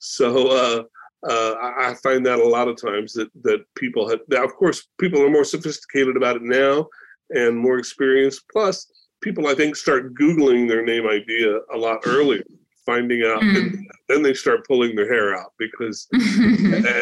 So 0.00 0.48
uh, 0.48 0.82
uh, 1.26 1.54
I 1.78 1.94
find 2.02 2.26
that 2.26 2.40
a 2.40 2.46
lot 2.46 2.68
of 2.68 2.76
times 2.76 3.14
that 3.14 3.30
that 3.42 3.64
people 3.74 4.06
have 4.10 4.20
now, 4.28 4.44
of 4.44 4.54
course, 4.54 4.86
people 4.98 5.22
are 5.22 5.30
more 5.30 5.44
sophisticated 5.44 6.18
about 6.18 6.36
it 6.36 6.42
now 6.42 6.88
and 7.30 7.56
more 7.56 7.78
experienced. 7.78 8.42
Plus, 8.52 8.90
people 9.22 9.46
I 9.46 9.54
think 9.54 9.76
start 9.76 10.14
googling 10.14 10.68
their 10.68 10.84
name 10.84 11.06
idea 11.06 11.58
a 11.72 11.76
lot 11.76 12.00
earlier, 12.06 12.44
finding 12.84 13.22
out, 13.24 13.42
mm. 13.42 13.56
and 13.56 13.90
then 14.08 14.22
they 14.22 14.34
start 14.34 14.66
pulling 14.66 14.94
their 14.94 15.12
hair 15.12 15.36
out 15.36 15.52
because, 15.58 16.06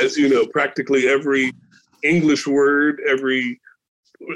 as 0.03 0.17
you 0.17 0.29
know, 0.29 0.47
practically 0.47 1.09
every 1.09 1.53
English 2.03 2.47
word, 2.47 3.01
every 3.09 3.61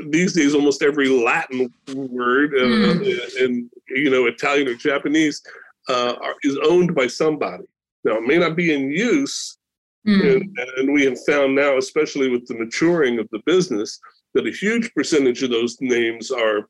these 0.09 0.33
days 0.33 0.55
almost 0.55 0.83
every 0.83 1.09
Latin 1.09 1.73
word, 1.95 2.55
uh, 2.55 2.59
mm. 2.59 3.45
and 3.45 3.71
you 3.88 4.11
know 4.11 4.26
Italian 4.26 4.69
or 4.69 4.75
Japanese 4.75 5.43
uh, 5.88 6.14
are, 6.21 6.35
is 6.43 6.59
owned 6.64 6.95
by 6.95 7.07
somebody. 7.07 7.64
Now, 8.05 8.16
it 8.16 8.26
may 8.26 8.38
not 8.38 8.57
be 8.57 8.73
in 8.73 8.90
use, 8.90 9.59
mm. 10.07 10.40
and, 10.40 10.59
and, 10.76 10.93
we 10.93 11.05
have 11.05 11.19
found 11.25 11.55
now, 11.55 11.76
especially 11.76 12.28
with 12.28 12.47
the 12.47 12.55
maturing 12.55 13.19
of 13.19 13.28
the 13.31 13.40
business, 13.47 13.99
that 14.37 14.47
a 14.47 14.52
huge 14.52 14.93
percentage 14.95 15.43
of 15.43 15.50
those 15.50 15.76
names 15.81 16.31
are 16.31 16.69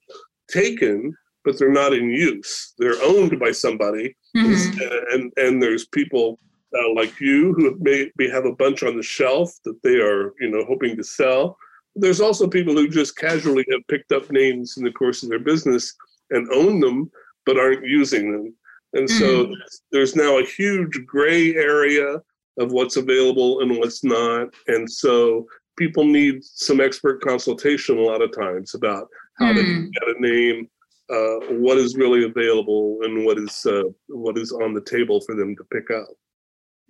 taken, 0.51 1.15
but 1.45 1.59
they're 1.59 1.71
not 1.73 1.93
in 1.93 2.09
use. 2.11 2.73
They're 2.79 3.03
owned 3.03 3.39
by 3.39 3.51
somebody, 3.51 4.17
mm-hmm. 4.37 4.81
and 5.13 5.33
and 5.37 5.63
there's 5.63 5.87
people 5.87 6.39
uh, 6.77 6.95
like 6.95 7.21
you 7.21 7.53
who 7.55 7.77
may, 7.81 8.11
may 8.19 8.29
have 8.29 8.45
a 8.45 8.55
bunch 8.55 8.83
on 8.83 8.97
the 8.97 9.03
shelf 9.03 9.53
that 9.65 9.81
they 9.83 9.97
are, 9.97 10.33
you 10.41 10.51
know, 10.51 10.65
hoping 10.65 10.97
to 10.97 11.05
sell. 11.05 11.57
There's 11.95 12.21
also 12.21 12.47
people 12.47 12.75
who 12.75 12.89
just 12.89 13.17
casually 13.17 13.65
have 13.71 13.87
picked 13.89 14.13
up 14.13 14.31
names 14.31 14.77
in 14.77 14.85
the 14.85 14.93
course 14.93 15.23
of 15.23 15.31
their 15.31 15.39
business 15.39 15.95
and 16.31 16.49
own 16.53 16.81
them, 16.81 17.11
but 17.47 17.59
aren't 17.59 17.87
using 17.87 18.33
them. 18.33 18.55
And 18.93 19.09
so 19.09 19.47
mm. 19.47 19.55
there's 19.93 20.17
now 20.17 20.39
a 20.39 20.45
huge 20.45 21.05
gray 21.07 21.55
area 21.55 22.21
of 22.59 22.73
what's 22.73 22.97
available 22.97 23.61
and 23.61 23.79
what's 23.79 24.05
not. 24.05 24.49
And 24.69 24.91
so 24.91 25.47
people 25.77 26.05
need 26.05 26.43
some 26.45 26.81
expert 26.81 27.21
consultation 27.21 27.99
a 27.99 28.01
lot 28.01 28.23
of 28.23 28.35
times 28.35 28.75
about 28.75 29.09
how 29.39 29.53
mm. 29.53 29.57
to 29.57 29.91
get 29.91 30.17
a 30.17 30.21
name, 30.21 30.69
uh, 31.11 31.55
what 31.57 31.79
is 31.79 31.97
really 31.97 32.25
available, 32.25 32.99
and 33.03 33.25
what 33.25 33.39
is 33.39 33.67
uh, 33.67 33.83
what 34.09 34.39
is 34.39 34.53
on 34.53 34.75
the 34.75 34.81
table 34.83 35.21
for 35.21 35.35
them 35.35 35.55
to 35.57 35.65
pick 35.73 35.91
up. 35.91 36.09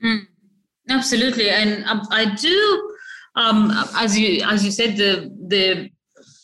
Mm. 0.04 0.20
Absolutely, 0.88 1.50
and 1.50 1.84
um, 1.84 2.02
I 2.10 2.34
do. 2.34 2.92
Um, 3.34 3.70
as 3.96 4.18
you 4.18 4.42
as 4.44 4.64
you 4.64 4.70
said, 4.70 4.96
the 4.96 5.30
the 5.48 5.90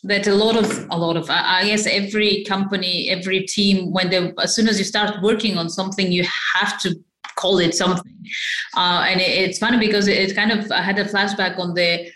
that 0.05 0.27
a 0.27 0.35
lot 0.35 0.57
of 0.57 0.87
a 0.91 0.97
lot 0.97 1.17
of 1.17 1.31
i 1.31 1.65
guess 1.65 1.87
every 1.87 2.45
company 2.45 3.09
every 3.09 3.43
team 3.47 3.93
when 3.93 4.11
they 4.11 4.33
as 4.43 4.55
soon 4.55 4.69
as 4.69 4.79
you 4.79 4.85
start 4.85 5.23
working 5.23 5.57
on 5.57 5.69
something 5.69 6.11
you 6.11 6.27
have 6.57 6.81
to 6.81 6.97
call 7.37 7.59
it 7.59 7.75
something 7.75 8.25
uh, 8.77 9.05
and 9.09 9.21
it, 9.21 9.29
it's 9.29 9.59
funny 9.59 9.79
because 9.79 10.09
it, 10.09 10.19
it, 10.19 10.35
kind 10.35 10.51
of 10.51 10.71
i 10.73 10.83
had 10.83 10.99
a 10.99 11.05
flashback 11.05 11.59
on 11.59 11.73
the 11.75 12.11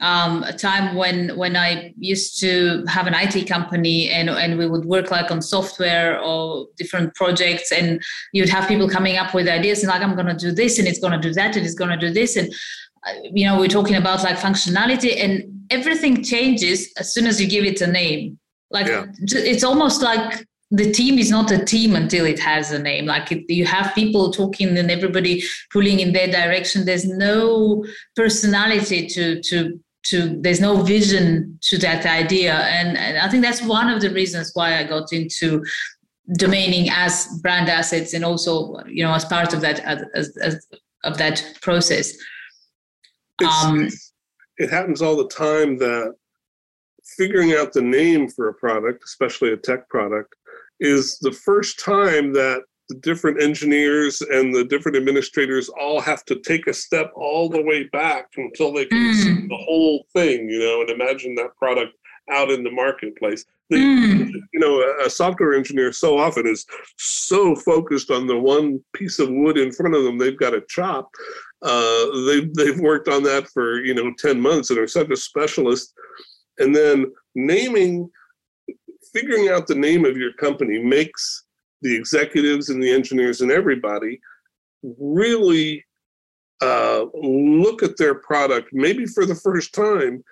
um, 0.00 0.42
a 0.42 0.52
time 0.52 0.96
when 0.96 1.36
when 1.36 1.56
i 1.56 1.92
used 1.96 2.38
to 2.40 2.84
have 2.86 3.06
an 3.06 3.14
it 3.14 3.48
company 3.48 4.10
and 4.10 4.28
and 4.28 4.58
we 4.58 4.66
would 4.66 4.84
work 4.84 5.10
like 5.10 5.30
on 5.30 5.40
software 5.40 6.20
or 6.20 6.66
different 6.76 7.14
projects 7.14 7.70
and 7.72 8.02
you'd 8.32 8.48
have 8.48 8.68
people 8.68 8.88
coming 8.88 9.16
up 9.16 9.34
with 9.34 9.48
ideas 9.48 9.82
and 9.82 9.88
like 9.88 10.02
i'm 10.02 10.14
going 10.14 10.26
to 10.26 10.34
do 10.34 10.52
this 10.52 10.78
and 10.78 10.88
it's 10.88 10.98
going 10.98 11.12
to 11.12 11.28
do 11.28 11.32
that 11.32 11.56
and 11.56 11.64
it's 11.64 11.74
going 11.74 11.90
to 11.90 11.96
do 11.96 12.12
this 12.12 12.36
and 12.36 12.52
uh, 13.06 13.12
you 13.32 13.46
know 13.46 13.58
we're 13.58 13.68
talking 13.68 13.96
about 13.96 14.22
like 14.22 14.36
functionality 14.36 15.22
and 15.22 15.54
everything 15.70 16.22
changes 16.22 16.92
as 16.98 17.12
soon 17.12 17.26
as 17.26 17.40
you 17.40 17.48
give 17.48 17.64
it 17.64 17.80
a 17.80 17.86
name. 17.86 18.38
Like 18.70 18.86
yeah. 18.86 19.06
it's 19.18 19.64
almost 19.64 20.02
like 20.02 20.46
the 20.70 20.90
team 20.90 21.18
is 21.18 21.30
not 21.30 21.50
a 21.50 21.64
team 21.64 21.94
until 21.94 22.24
it 22.24 22.40
has 22.40 22.72
a 22.72 22.78
name. 22.78 23.06
Like 23.06 23.30
it, 23.30 23.44
you 23.48 23.64
have 23.66 23.94
people 23.94 24.32
talking 24.32 24.76
and 24.76 24.90
everybody 24.90 25.42
pulling 25.72 26.00
in 26.00 26.12
their 26.12 26.26
direction. 26.26 26.84
There's 26.84 27.06
no 27.06 27.84
personality 28.16 29.06
to 29.08 29.40
to 29.42 29.80
to. 30.04 30.40
There's 30.40 30.60
no 30.60 30.82
vision 30.82 31.58
to 31.62 31.78
that 31.78 32.06
idea, 32.06 32.54
and, 32.54 32.96
and 32.96 33.18
I 33.18 33.28
think 33.28 33.42
that's 33.42 33.62
one 33.62 33.88
of 33.88 34.00
the 34.00 34.10
reasons 34.10 34.50
why 34.54 34.78
I 34.78 34.84
got 34.84 35.12
into 35.12 35.64
domaining 36.38 36.88
as 36.90 37.26
brand 37.42 37.68
assets 37.68 38.14
and 38.14 38.24
also 38.24 38.82
you 38.86 39.04
know 39.04 39.12
as 39.12 39.26
part 39.26 39.52
of 39.52 39.60
that 39.60 39.80
as, 39.80 40.36
as 40.38 40.66
of 41.04 41.18
that 41.18 41.44
process. 41.60 42.14
Um, 43.44 43.88
it 44.56 44.70
happens 44.70 45.02
all 45.02 45.16
the 45.16 45.28
time 45.28 45.76
that 45.78 46.14
figuring 47.16 47.52
out 47.52 47.72
the 47.72 47.82
name 47.82 48.28
for 48.28 48.48
a 48.48 48.54
product, 48.54 49.04
especially 49.04 49.52
a 49.52 49.56
tech 49.56 49.88
product, 49.88 50.34
is 50.80 51.18
the 51.18 51.32
first 51.32 51.78
time 51.78 52.32
that 52.32 52.62
the 52.88 52.96
different 52.96 53.42
engineers 53.42 54.20
and 54.20 54.54
the 54.54 54.64
different 54.64 54.96
administrators 54.96 55.68
all 55.80 56.00
have 56.00 56.24
to 56.26 56.36
take 56.40 56.66
a 56.66 56.74
step 56.74 57.10
all 57.14 57.48
the 57.48 57.62
way 57.62 57.84
back 57.84 58.28
until 58.36 58.72
they 58.72 58.84
can 58.84 58.98
mm. 58.98 59.14
see 59.14 59.48
the 59.48 59.56
whole 59.56 60.06
thing, 60.12 60.48
you 60.48 60.58
know, 60.58 60.82
and 60.82 60.90
imagine 60.90 61.34
that 61.34 61.56
product 61.56 61.94
out 62.30 62.50
in 62.50 62.62
the 62.62 62.70
marketplace. 62.70 63.44
The, 63.70 63.76
mm. 63.76 64.30
You 64.52 64.60
know, 64.60 64.80
a, 64.80 65.06
a 65.06 65.10
software 65.10 65.54
engineer 65.54 65.92
so 65.92 66.18
often 66.18 66.46
is 66.46 66.66
so 66.98 67.56
focused 67.56 68.10
on 68.10 68.26
the 68.26 68.38
one 68.38 68.84
piece 68.94 69.18
of 69.18 69.30
wood 69.30 69.56
in 69.56 69.72
front 69.72 69.94
of 69.94 70.04
them 70.04 70.18
they've 70.18 70.38
got 70.38 70.50
to 70.50 70.62
chop 70.68 71.10
uh, 71.64 72.24
they've 72.26 72.54
they've 72.54 72.78
worked 72.78 73.08
on 73.08 73.22
that 73.22 73.48
for 73.48 73.80
you 73.80 73.94
know 73.94 74.12
ten 74.18 74.40
months 74.40 74.70
and 74.70 74.78
are 74.78 74.86
such 74.86 75.10
a 75.10 75.16
specialist. 75.16 75.94
And 76.58 76.76
then 76.76 77.06
naming, 77.34 78.10
figuring 79.12 79.48
out 79.48 79.66
the 79.66 79.74
name 79.74 80.04
of 80.04 80.16
your 80.16 80.34
company 80.34 80.78
makes 80.78 81.43
the 81.82 81.94
executives 81.94 82.70
and 82.70 82.82
the 82.82 82.90
engineers 82.90 83.40
and 83.40 83.50
everybody 83.50 84.20
really 84.98 85.84
uh, 86.62 87.04
look 87.14 87.82
at 87.82 87.96
their 87.96 88.14
product 88.14 88.68
maybe 88.72 89.06
for 89.06 89.26
the 89.26 89.34
first 89.34 89.74
time 89.74 90.22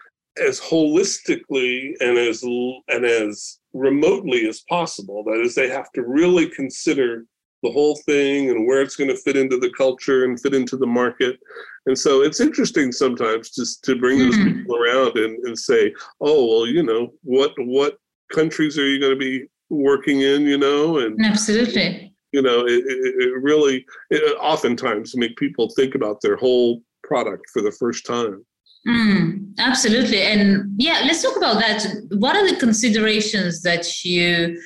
as 0.42 0.60
holistically 0.60 1.92
and 2.00 2.16
as 2.16 2.42
and 2.42 3.04
as 3.04 3.58
remotely 3.74 4.48
as 4.48 4.60
possible. 4.68 5.22
That 5.24 5.40
is, 5.40 5.54
they 5.54 5.68
have 5.68 5.92
to 5.92 6.02
really 6.02 6.48
consider 6.48 7.26
the 7.62 7.70
whole 7.70 7.96
thing 8.06 8.50
and 8.50 8.66
where 8.66 8.82
it's 8.82 8.96
going 8.96 9.10
to 9.10 9.16
fit 9.16 9.36
into 9.36 9.58
the 9.58 9.70
culture 9.76 10.24
and 10.24 10.40
fit 10.40 10.54
into 10.54 10.76
the 10.76 10.86
market. 10.86 11.38
And 11.86 11.96
so 11.96 12.22
it's 12.22 12.40
interesting 12.40 12.90
sometimes 12.92 13.50
just 13.50 13.84
to 13.84 13.98
bring 13.98 14.18
those 14.18 14.34
mm-hmm. 14.34 14.58
people 14.58 14.76
around 14.76 15.16
and, 15.16 15.38
and 15.44 15.58
say, 15.58 15.94
oh, 16.20 16.46
well, 16.46 16.66
you 16.66 16.82
know, 16.82 17.12
what 17.22 17.52
what 17.58 17.98
countries 18.32 18.78
are 18.78 18.86
you 18.86 18.98
going 18.98 19.12
to 19.12 19.18
be 19.18 19.46
working 19.72 20.20
in, 20.20 20.42
you 20.42 20.58
know? 20.58 20.98
And 20.98 21.18
absolutely. 21.24 22.14
You 22.32 22.42
know, 22.42 22.66
it, 22.66 22.84
it, 22.86 23.14
it 23.18 23.42
really 23.42 23.84
it 24.10 24.36
oftentimes 24.40 25.16
make 25.16 25.36
people 25.36 25.68
think 25.70 25.94
about 25.94 26.20
their 26.20 26.36
whole 26.36 26.82
product 27.02 27.50
for 27.52 27.60
the 27.60 27.72
first 27.72 28.06
time. 28.06 28.44
Mm, 28.88 29.54
absolutely. 29.58 30.22
And 30.22 30.74
yeah, 30.76 31.02
let's 31.04 31.22
talk 31.22 31.36
about 31.36 31.60
that. 31.60 31.84
What 32.10 32.34
are 32.34 32.48
the 32.48 32.56
considerations 32.56 33.62
that 33.62 34.04
you 34.04 34.58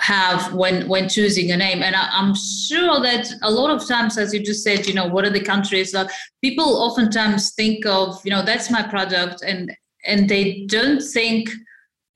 have 0.00 0.54
when 0.54 0.88
when 0.88 1.08
choosing 1.08 1.52
a 1.52 1.56
name 1.56 1.82
and 1.82 1.94
I, 1.94 2.08
am 2.18 2.34
sure 2.34 3.00
that 3.00 3.28
a 3.42 3.50
lot 3.50 3.70
of 3.70 3.86
times 3.86 4.16
as 4.16 4.32
you 4.32 4.42
just 4.42 4.64
said 4.64 4.86
you 4.86 4.94
know 4.94 5.06
what 5.06 5.24
are 5.24 5.30
the 5.30 5.38
countries 5.38 5.92
that 5.92 6.10
people 6.42 6.64
oftentimes 6.64 7.52
think 7.54 7.86
of 7.86 8.18
you 8.24 8.30
know 8.30 8.42
that's 8.42 8.70
my 8.70 8.82
product 8.82 9.42
and 9.46 9.70
and 10.04 10.28
they 10.28 10.64
don't 10.66 11.00
think 11.00 11.50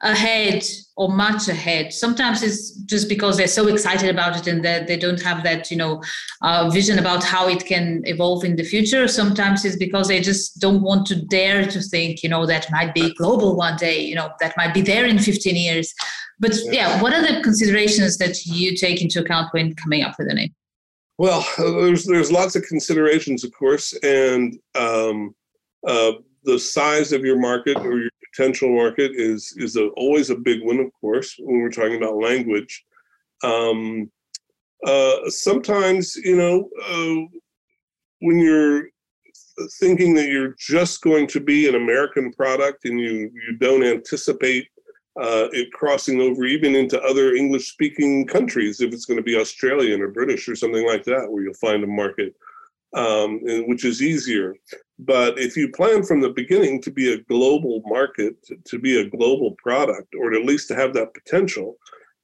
ahead 0.02 0.62
or 0.96 1.08
much 1.08 1.48
ahead. 1.48 1.92
Sometimes 1.92 2.42
it's 2.42 2.72
just 2.84 3.08
because 3.08 3.36
they're 3.36 3.46
so 3.46 3.66
excited 3.68 4.10
about 4.10 4.36
it 4.36 4.46
and 4.46 4.64
that 4.64 4.86
they 4.86 4.96
don't 4.96 5.20
have 5.22 5.42
that 5.44 5.70
you 5.70 5.76
know 5.76 6.02
uh, 6.42 6.68
vision 6.70 6.98
about 6.98 7.24
how 7.24 7.48
it 7.48 7.64
can 7.64 8.02
evolve 8.04 8.44
in 8.44 8.56
the 8.56 8.62
future. 8.62 9.08
Sometimes 9.08 9.64
it's 9.64 9.76
because 9.76 10.08
they 10.08 10.20
just 10.20 10.60
don't 10.60 10.82
want 10.82 11.06
to 11.06 11.16
dare 11.16 11.66
to 11.66 11.80
think 11.80 12.22
you 12.22 12.28
know 12.28 12.44
that 12.46 12.70
might 12.70 12.94
be 12.94 13.14
global 13.14 13.56
one 13.56 13.76
day 13.76 14.00
you 14.00 14.14
know 14.14 14.30
that 14.40 14.56
might 14.56 14.74
be 14.74 14.82
there 14.82 15.06
in 15.06 15.18
15 15.18 15.56
years. 15.56 15.94
But 16.38 16.54
yeah. 16.64 17.00
what 17.00 17.14
are 17.14 17.22
the 17.22 17.42
considerations 17.42 18.18
that 18.18 18.44
you 18.44 18.76
take 18.76 19.00
into 19.00 19.20
account 19.20 19.54
when 19.54 19.74
coming 19.74 20.02
up 20.02 20.16
with 20.18 20.28
a 20.28 20.34
name? 20.34 20.54
Well 21.16 21.46
there's 21.56 22.04
there's 22.04 22.30
lots 22.30 22.54
of 22.54 22.64
considerations 22.64 23.44
of 23.44 23.52
course 23.52 23.94
and 24.02 24.58
um, 24.74 25.34
uh, 25.86 26.12
the 26.44 26.58
size 26.58 27.12
of 27.12 27.24
your 27.24 27.38
market 27.38 27.76
or 27.78 27.98
your 27.98 28.10
potential 28.36 28.74
market 28.74 29.12
is 29.14 29.54
is 29.56 29.76
a, 29.76 29.88
always 29.96 30.30
a 30.30 30.36
big 30.36 30.62
one, 30.62 30.78
of 30.78 30.90
course, 31.00 31.36
when 31.38 31.60
we're 31.60 31.70
talking 31.70 31.96
about 31.96 32.16
language. 32.16 32.84
Um, 33.42 34.10
uh, 34.84 35.28
sometimes, 35.28 36.16
you 36.16 36.36
know, 36.36 36.68
uh, 36.84 37.38
when 38.20 38.38
you're 38.38 38.88
thinking 39.80 40.14
that 40.14 40.28
you're 40.28 40.54
just 40.58 41.00
going 41.00 41.26
to 41.26 41.40
be 41.40 41.68
an 41.68 41.74
American 41.74 42.32
product 42.32 42.84
and 42.84 43.00
you 43.00 43.30
you 43.32 43.56
don't 43.58 43.82
anticipate 43.82 44.68
uh, 45.20 45.48
it 45.52 45.72
crossing 45.72 46.20
over 46.20 46.44
even 46.44 46.74
into 46.74 47.00
other 47.02 47.34
English 47.34 47.72
speaking 47.72 48.26
countries, 48.26 48.80
if 48.80 48.92
it's 48.92 49.06
going 49.06 49.16
to 49.16 49.22
be 49.22 49.38
Australian 49.38 50.02
or 50.02 50.08
British 50.08 50.48
or 50.48 50.54
something 50.54 50.86
like 50.86 51.04
that, 51.04 51.30
where 51.30 51.42
you'll 51.42 51.54
find 51.54 51.82
a 51.84 51.86
market 51.86 52.34
um, 52.94 53.40
which 53.66 53.84
is 53.84 54.02
easier. 54.02 54.54
But 54.98 55.38
if 55.38 55.56
you 55.56 55.70
plan 55.70 56.02
from 56.02 56.20
the 56.20 56.30
beginning 56.30 56.80
to 56.82 56.90
be 56.90 57.12
a 57.12 57.18
global 57.18 57.82
market, 57.86 58.36
to 58.64 58.78
be 58.78 59.00
a 59.00 59.08
global 59.08 59.54
product, 59.62 60.14
or 60.18 60.32
at 60.32 60.46
least 60.46 60.68
to 60.68 60.74
have 60.74 60.94
that 60.94 61.12
potential, 61.12 61.76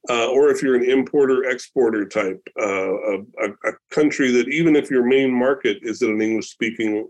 uh, 0.08 0.28
or 0.28 0.48
if 0.48 0.62
you're 0.62 0.74
an 0.74 0.88
importer 0.88 1.44
exporter 1.44 2.06
type, 2.06 2.42
uh, 2.60 2.92
a, 2.92 3.18
a, 3.64 3.72
country 3.90 4.32
that 4.32 4.48
even 4.48 4.74
if 4.74 4.90
your 4.90 5.04
main 5.04 5.30
market 5.30 5.78
is 5.82 6.02
in 6.02 6.10
an 6.10 6.22
English 6.22 6.50
speaking 6.50 7.08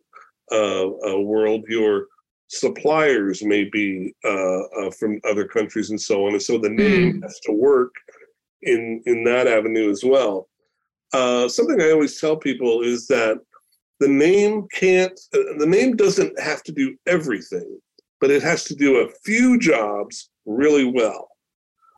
uh, 0.50 0.88
uh, 1.08 1.18
world, 1.20 1.64
your 1.68 2.06
suppliers 2.48 3.42
may 3.42 3.64
be 3.64 4.12
uh, 4.24 4.60
uh, 4.60 4.90
from 4.90 5.20
other 5.24 5.46
countries 5.46 5.88
and 5.88 6.00
so 6.00 6.26
on. 6.26 6.34
And 6.34 6.42
so 6.42 6.58
the 6.58 6.68
name 6.68 7.14
mm. 7.14 7.22
has 7.22 7.40
to 7.44 7.52
work 7.52 7.94
in, 8.62 9.02
in 9.06 9.24
that 9.24 9.46
avenue 9.46 9.90
as 9.90 10.04
well. 10.04 10.48
something 11.14 11.80
I 11.80 11.92
always 11.92 12.20
tell 12.20 12.36
people 12.36 12.82
is 12.82 13.06
that 13.06 13.38
the 14.02 14.08
name 14.08 14.66
can't 14.72 15.18
uh, 15.34 15.58
the 15.58 15.66
name 15.66 15.94
doesn't 15.94 16.38
have 16.40 16.62
to 16.64 16.72
do 16.72 16.96
everything 17.06 17.78
but 18.20 18.30
it 18.30 18.42
has 18.42 18.64
to 18.64 18.74
do 18.74 18.96
a 18.96 19.08
few 19.24 19.58
jobs 19.58 20.28
really 20.44 20.84
well 20.84 21.28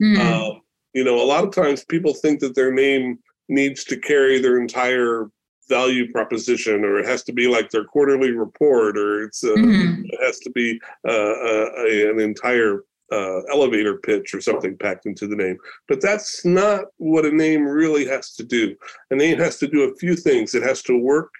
mm. 0.02 0.18
um, 0.18 0.60
you 0.92 1.02
know 1.02 1.16
a 1.16 1.30
lot 1.32 1.44
of 1.44 1.50
times 1.50 1.84
people 1.86 2.12
think 2.12 2.40
that 2.40 2.54
their 2.54 2.72
name 2.72 3.18
needs 3.48 3.84
to 3.84 3.96
carry 3.96 4.38
their 4.38 4.60
entire 4.60 5.30
value 5.66 6.10
proposition 6.12 6.84
or 6.84 6.98
it 6.98 7.06
has 7.06 7.22
to 7.22 7.32
be 7.32 7.48
like 7.48 7.70
their 7.70 7.84
quarterly 7.84 8.32
report 8.32 8.98
or 8.98 9.24
it's 9.24 9.42
uh, 9.42 9.48
mm-hmm. 9.48 10.04
it 10.04 10.20
has 10.22 10.38
to 10.38 10.50
be 10.50 10.78
uh, 11.08 11.10
uh 11.10 11.70
a, 11.88 12.10
an 12.10 12.20
entire 12.20 12.84
uh, 13.12 13.40
elevator 13.50 13.98
pitch 13.98 14.34
or 14.34 14.40
something 14.40 14.76
packed 14.78 15.06
into 15.06 15.26
the 15.26 15.36
name. 15.36 15.56
But 15.88 16.00
that's 16.00 16.44
not 16.44 16.86
what 16.96 17.26
a 17.26 17.30
name 17.30 17.64
really 17.64 18.06
has 18.06 18.34
to 18.36 18.42
do. 18.42 18.74
A 19.10 19.14
name 19.14 19.38
has 19.38 19.58
to 19.58 19.68
do 19.68 19.82
a 19.82 19.94
few 19.96 20.16
things. 20.16 20.54
It 20.54 20.62
has 20.62 20.82
to 20.84 20.98
work 20.98 21.30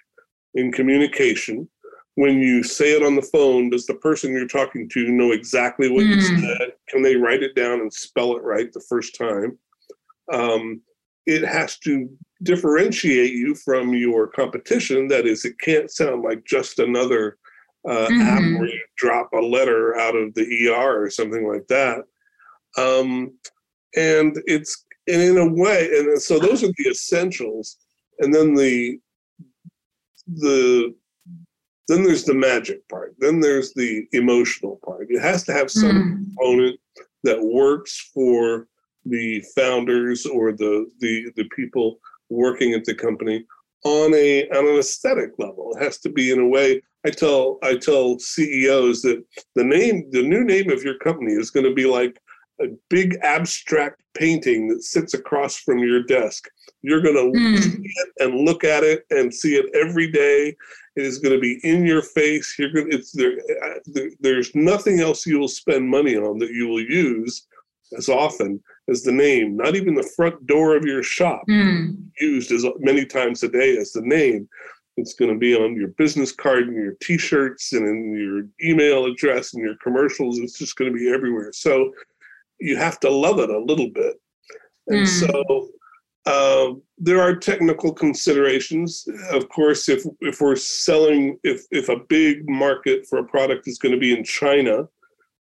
in 0.55 0.71
communication 0.71 1.67
when 2.15 2.39
you 2.39 2.63
say 2.63 2.95
it 2.95 3.03
on 3.03 3.15
the 3.15 3.21
phone 3.21 3.69
does 3.69 3.85
the 3.85 3.95
person 3.95 4.31
you're 4.31 4.47
talking 4.47 4.87
to 4.89 5.11
know 5.11 5.31
exactly 5.31 5.91
what 5.91 6.05
mm. 6.05 6.15
you 6.15 6.15
hmm. 6.15 6.41
said 6.41 6.73
can 6.89 7.01
they 7.01 7.15
write 7.15 7.43
it 7.43 7.55
down 7.55 7.81
and 7.81 7.93
spell 7.93 8.35
it 8.35 8.43
right 8.43 8.73
the 8.73 8.85
first 8.89 9.15
time 9.15 9.57
um, 10.33 10.81
it 11.25 11.43
has 11.43 11.77
to 11.79 12.09
differentiate 12.43 13.33
you 13.33 13.55
from 13.55 13.93
your 13.93 14.27
competition 14.27 15.07
that 15.07 15.25
is 15.25 15.45
it 15.45 15.59
can't 15.59 15.91
sound 15.91 16.23
like 16.23 16.43
just 16.45 16.79
another 16.79 17.37
uh, 17.87 18.07
mm-hmm. 18.07 18.21
app 18.21 18.59
where 18.59 18.69
you 18.69 18.83
drop 18.97 19.31
a 19.33 19.37
letter 19.37 19.97
out 19.99 20.15
of 20.15 20.33
the 20.33 20.67
er 20.67 21.03
or 21.03 21.09
something 21.09 21.47
like 21.47 21.67
that 21.67 21.99
um, 22.77 23.33
and 23.95 24.41
it's 24.45 24.85
and 25.07 25.21
in 25.21 25.37
a 25.37 25.53
way 25.53 25.89
and 25.97 26.21
so 26.21 26.39
those 26.39 26.63
are 26.63 26.71
the 26.77 26.89
essentials 26.89 27.77
and 28.19 28.33
then 28.33 28.53
the 28.53 28.99
the 30.27 30.93
then 31.87 32.03
there's 32.03 32.23
the 32.23 32.33
magic 32.33 32.87
part. 32.89 33.15
Then 33.19 33.39
there's 33.39 33.73
the 33.73 34.07
emotional 34.11 34.79
part. 34.83 35.07
It 35.09 35.21
has 35.21 35.43
to 35.43 35.53
have 35.53 35.69
some 35.69 35.91
mm. 35.91 36.15
component 36.15 36.79
that 37.23 37.43
works 37.43 38.09
for 38.11 38.67
the 39.05 39.43
founders 39.55 40.25
or 40.25 40.51
the 40.51 40.89
the 40.99 41.31
the 41.35 41.47
people 41.55 41.99
working 42.29 42.73
at 42.73 42.85
the 42.85 42.95
company 42.95 43.45
on 43.83 44.13
a 44.15 44.49
on 44.49 44.67
an 44.67 44.79
aesthetic 44.79 45.31
level. 45.37 45.73
It 45.75 45.83
has 45.83 45.99
to 45.99 46.09
be 46.09 46.31
in 46.31 46.39
a 46.39 46.47
way 46.47 46.81
i 47.05 47.09
tell 47.09 47.59
i 47.63 47.75
tell 47.75 48.17
ceos 48.19 49.01
that 49.03 49.23
the 49.55 49.63
name 49.63 50.09
the 50.11 50.21
new 50.21 50.43
name 50.43 50.69
of 50.71 50.83
your 50.83 50.97
company 50.97 51.33
is 51.33 51.51
going 51.51 51.65
to 51.65 51.73
be 51.73 51.85
like 51.85 52.19
a 52.61 52.67
big 52.89 53.17
abstract 53.21 54.01
painting 54.13 54.67
that 54.69 54.83
sits 54.83 55.13
across 55.13 55.57
from 55.57 55.79
your 55.79 56.03
desk. 56.03 56.47
You're 56.81 57.01
going 57.01 57.15
to 57.33 57.39
mm. 57.39 57.85
and 58.19 58.45
look 58.45 58.63
at 58.63 58.83
it 58.83 59.05
and 59.09 59.33
see 59.33 59.55
it 59.55 59.65
every 59.75 60.11
day. 60.11 60.55
It 60.95 61.03
is 61.03 61.17
going 61.17 61.35
to 61.35 61.41
be 61.41 61.59
in 61.63 61.85
your 61.85 62.01
face. 62.01 62.55
You're 62.57 62.71
going. 62.71 62.91
It's 62.91 63.11
there, 63.11 63.37
there. 63.87 64.09
There's 64.21 64.53
nothing 64.55 64.99
else 64.99 65.25
you 65.25 65.39
will 65.39 65.47
spend 65.47 65.89
money 65.89 66.15
on 66.15 66.37
that 66.39 66.51
you 66.51 66.67
will 66.67 66.81
use 66.81 67.47
as 67.97 68.07
often 68.07 68.61
as 68.89 69.03
the 69.03 69.11
name. 69.11 69.57
Not 69.57 69.75
even 69.75 69.95
the 69.95 70.09
front 70.15 70.45
door 70.47 70.75
of 70.75 70.85
your 70.85 71.03
shop 71.03 71.43
mm. 71.49 71.95
used 72.19 72.51
as 72.51 72.65
many 72.79 73.05
times 73.05 73.43
a 73.43 73.49
day 73.49 73.77
as 73.77 73.91
the 73.91 74.01
name. 74.01 74.47
It's 74.97 75.13
going 75.13 75.33
to 75.33 75.37
be 75.37 75.55
on 75.55 75.75
your 75.75 75.89
business 75.89 76.31
card 76.31 76.69
and 76.69 76.77
your 76.77 76.95
T-shirts 77.01 77.73
and 77.73 77.85
in 77.85 78.13
your 78.15 78.69
email 78.69 79.05
address 79.05 79.53
and 79.53 79.61
your 79.61 79.75
commercials. 79.83 80.39
It's 80.39 80.57
just 80.57 80.77
going 80.77 80.91
to 80.91 80.97
be 80.97 81.11
everywhere. 81.11 81.51
So 81.51 81.91
you 82.59 82.77
have 82.77 82.99
to 83.01 83.09
love 83.09 83.39
it 83.39 83.49
a 83.49 83.59
little 83.59 83.89
bit. 83.89 84.15
And 84.87 85.05
mm. 85.05 85.07
so 85.07 85.69
uh, 86.25 86.73
there 86.97 87.21
are 87.21 87.35
technical 87.35 87.93
considerations. 87.93 89.07
Of 89.31 89.49
course, 89.49 89.89
if 89.89 90.03
if 90.21 90.41
we're 90.41 90.55
selling, 90.55 91.37
if 91.43 91.65
if 91.71 91.89
a 91.89 91.99
big 92.09 92.47
market 92.49 93.05
for 93.07 93.19
a 93.19 93.25
product 93.25 93.67
is 93.67 93.77
going 93.77 93.93
to 93.93 93.99
be 93.99 94.17
in 94.17 94.23
China, 94.23 94.87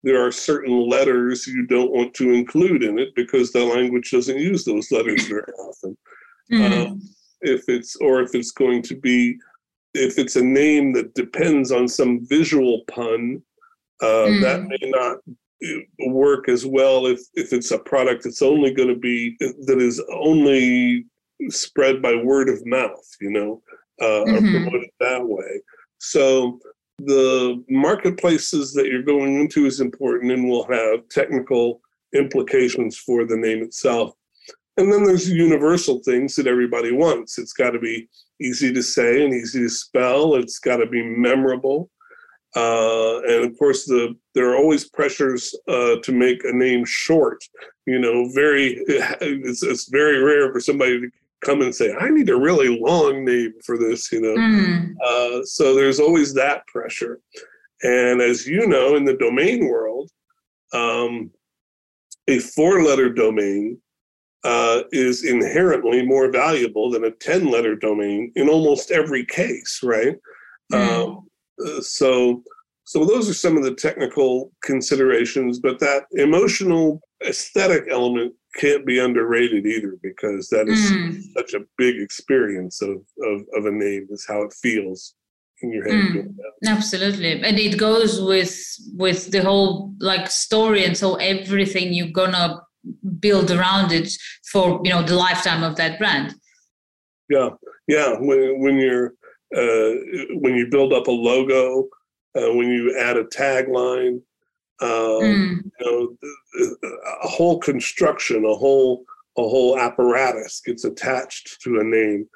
there 0.03 0.25
are 0.25 0.33
certain 0.33 0.88
letters 0.88 1.46
you 1.46 1.66
don't 1.66 1.92
want 1.92 2.14
to 2.14 2.33
include 2.33 2.83
in 2.83 2.98
it 2.98 3.14
because 3.14 3.53
the 3.53 3.64
language 3.64 4.11
doesn't 4.11 4.38
use 4.38 4.64
those 4.64 4.90
letters 4.90 5.27
very 5.27 5.53
often. 5.59 5.96
Mm. 6.53 7.01
if 7.40 7.68
it's 7.68 7.96
or 7.96 8.20
if 8.20 8.35
it's 8.35 8.51
going 8.51 8.83
to 8.83 8.96
be, 8.96 9.38
if 9.94 10.18
it's 10.18 10.37
a 10.37 10.44
name 10.44 10.92
that 10.94 11.14
depends 11.14 11.70
on 11.70 11.87
some 11.88 12.27
visual 12.27 12.83
pun, 12.90 13.40
uh, 14.03 14.27
mm. 14.27 14.42
that 14.42 14.64
may 14.64 14.90
not 14.90 15.18
work 16.07 16.48
as 16.48 16.66
well 16.66 17.07
if 17.07 17.20
if 17.35 17.53
it's 17.53 17.70
a 17.70 17.79
product 17.79 18.25
that's 18.25 18.42
only 18.42 18.72
going 18.72 18.88
to 18.88 18.96
be 18.96 19.37
that 19.38 19.79
is 19.79 20.03
only 20.12 21.07
spread 21.48 22.03
by 22.03 22.14
word 22.14 22.48
of 22.48 22.64
mouth 22.66 23.05
you 23.20 23.31
know 23.31 23.62
uh, 24.03 24.05
mm-hmm. 24.05 24.35
or 24.35 24.40
promoted 24.40 24.90
that 25.01 25.25
way. 25.27 25.61
So 25.98 26.59
the 26.98 27.62
marketplaces 27.68 28.72
that 28.75 28.87
you're 28.87 29.03
going 29.03 29.40
into 29.40 29.66
is 29.66 29.81
important 29.81 30.33
and 30.33 30.48
will 30.48 30.66
have 30.70 31.09
technical 31.09 31.81
implications 32.14 32.98
for 32.98 33.25
the 33.25 33.37
name 33.37 33.62
itself. 33.62 34.14
And 34.77 34.92
then 34.92 35.05
there's 35.05 35.29
universal 35.29 36.01
things 36.01 36.35
that 36.37 36.46
everybody 36.46 36.92
wants. 36.92 37.38
It's 37.38 37.53
got 37.53 37.70
to 37.70 37.79
be 37.79 38.09
easy 38.40 38.72
to 38.72 38.83
say 38.83 39.25
and 39.25 39.35
easy 39.35 39.61
to 39.61 39.68
spell. 39.68 40.35
It's 40.35 40.59
got 40.59 40.79
to 40.79 40.87
be 40.87 41.03
memorable 41.03 41.90
uh, 42.55 43.21
and 43.23 43.45
of 43.45 43.59
course, 43.59 43.87
the 43.87 44.15
there 44.35 44.51
are 44.51 44.57
always 44.57 44.88
pressures 44.88 45.55
uh, 45.69 45.97
to 46.03 46.12
make 46.12 46.45
a 46.45 46.53
name 46.53 46.85
short. 46.85 47.43
You 47.87 47.99
know, 47.99 48.29
very 48.35 48.75
it's, 48.87 49.62
it's 49.62 49.88
very 49.88 50.23
rare 50.23 50.53
for 50.53 50.61
somebody 50.61 51.01
to 51.01 51.11
come 51.43 51.62
and 51.62 51.75
say, 51.75 51.95
"I 51.99 52.11
need 52.11 52.29
a 52.29 52.37
really 52.37 52.79
long 52.79 53.25
name 53.25 53.55
for 53.65 53.79
this." 53.79 54.12
You 54.12 54.21
know, 54.21 54.37
mm. 54.37 54.95
uh, 55.03 55.45
so 55.45 55.75
there's 55.75 56.01
always 56.01 56.35
that 56.35 56.67
pressure. 56.67 57.21
And 57.83 58.21
as 58.21 58.47
you 58.47 58.67
know, 58.67 58.97
in 58.97 59.05
the 59.05 59.17
domain 59.17 59.67
world, 59.67 60.11
um, 60.73 61.31
a 62.29 62.38
four-letter 62.38 63.12
domain 63.12 63.79
uh, 64.45 64.83
is 64.93 65.25
inherently 65.25 66.05
more 66.05 66.31
valuable 66.31 66.91
than 66.91 67.05
a 67.05 67.11
ten-letter 67.11 67.77
domain 67.77 68.31
in 68.37 68.51
almost 68.51 68.91
every 68.91 69.25
case, 69.25 69.81
right? 69.83 70.17
Mm. 70.71 71.07
Um, 71.09 71.29
so 71.81 72.42
so 72.85 73.05
those 73.05 73.31
are 73.31 73.35
some 73.35 73.57
of 73.57 73.62
the 73.62 73.75
technical 73.75 74.53
considerations 74.62 75.59
but 75.59 75.79
that 75.79 76.05
emotional 76.12 77.01
aesthetic 77.27 77.85
element 77.90 78.33
can't 78.57 78.85
be 78.85 78.98
underrated 78.98 79.66
either 79.66 79.96
because 80.03 80.48
that 80.48 80.68
is 80.68 80.90
mm. 80.90 81.22
such 81.37 81.55
a 81.55 81.64
big 81.79 81.98
experience 81.98 82.83
of, 82.83 82.96
of, 83.22 83.40
of 83.57 83.64
a 83.64 83.70
name 83.70 84.07
is 84.11 84.27
how 84.29 84.42
it 84.42 84.53
feels 84.53 85.14
in 85.62 85.72
your 85.72 85.85
head 85.85 85.94
mm. 85.94 86.35
absolutely 86.66 87.40
and 87.42 87.59
it 87.59 87.79
goes 87.79 88.20
with 88.20 88.55
with 88.94 89.31
the 89.31 89.40
whole 89.40 89.94
like 90.01 90.29
story 90.31 90.85
and 90.85 90.96
so 90.96 91.14
everything 91.16 91.92
you're 91.92 92.09
gonna 92.09 92.61
build 93.20 93.51
around 93.51 93.92
it 93.92 94.12
for 94.51 94.81
you 94.85 94.90
know 94.90 95.03
the 95.03 95.14
lifetime 95.14 95.62
of 95.62 95.77
that 95.77 95.98
brand 95.98 96.35
yeah 97.31 97.48
yeah 97.87 98.14
when, 98.18 98.61
when 98.61 98.77
you're 98.77 99.14
when 99.53 100.55
you 100.55 100.67
build 100.71 100.93
up 100.93 101.07
a 101.07 101.11
logo 101.11 101.88
uh, 102.37 102.53
when 102.55 102.69
you 102.69 102.97
add 102.99 103.17
a 103.17 103.25
tagline 103.25 104.21
um, 104.81 104.91
mm. 104.91 105.62
you 105.65 105.71
know 105.81 106.17
a 107.23 107.29
whole 107.29 107.59
construction 107.59 108.45
a 108.45 108.55
whole 108.55 109.05
a 109.38 109.43
whole 109.43 109.79
apparatus 109.79 110.61
gets 110.65 110.85
attached 110.85 111.61
to 111.62 111.81
a 111.81 111.85
name 111.85 112.29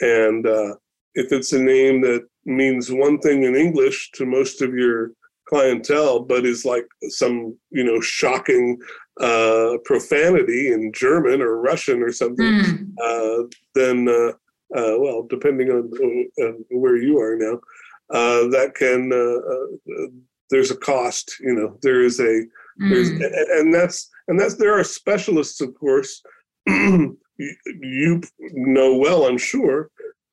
and 0.00 0.46
uh, 0.46 0.74
if 1.14 1.32
it's 1.32 1.52
a 1.52 1.58
name 1.58 2.00
that 2.00 2.26
means 2.44 2.90
one 2.90 3.18
thing 3.20 3.44
in 3.44 3.54
english 3.54 4.10
to 4.12 4.26
most 4.26 4.60
of 4.60 4.74
your 4.74 5.12
clientele 5.48 6.20
but 6.20 6.44
is 6.44 6.64
like 6.64 6.86
some 7.08 7.56
you 7.70 7.84
know 7.84 8.00
shocking 8.00 8.78
uh, 9.20 9.76
profanity 9.84 10.72
in 10.72 10.92
German 10.92 11.40
or 11.40 11.60
Russian 11.60 12.02
or 12.02 12.12
something, 12.12 12.44
mm. 12.44 12.88
uh, 13.02 13.46
then 13.74 14.08
uh, 14.74 14.78
uh, 14.78 14.98
well, 14.98 15.26
depending 15.28 15.70
on 15.70 15.90
uh, 16.42 16.52
where 16.70 16.96
you 16.96 17.18
are 17.18 17.36
now, 17.36 17.60
uh, 18.10 18.48
that 18.48 18.74
can 18.74 19.10
there's 20.50 20.70
a 20.70 20.76
cost. 20.76 21.36
You 21.40 21.54
know, 21.54 21.78
there 21.82 22.02
is 22.02 22.20
a 22.20 22.42
there's 22.76 23.10
mm. 23.10 23.58
and 23.58 23.74
that's 23.74 24.10
and 24.28 24.38
that's 24.38 24.56
there 24.56 24.78
are 24.78 24.84
specialists, 24.84 25.60
of 25.60 25.74
course. 25.74 26.22
you, 26.66 27.16
you 27.38 28.22
know 28.52 28.96
well, 28.96 29.26
I'm 29.26 29.38
sure. 29.38 29.90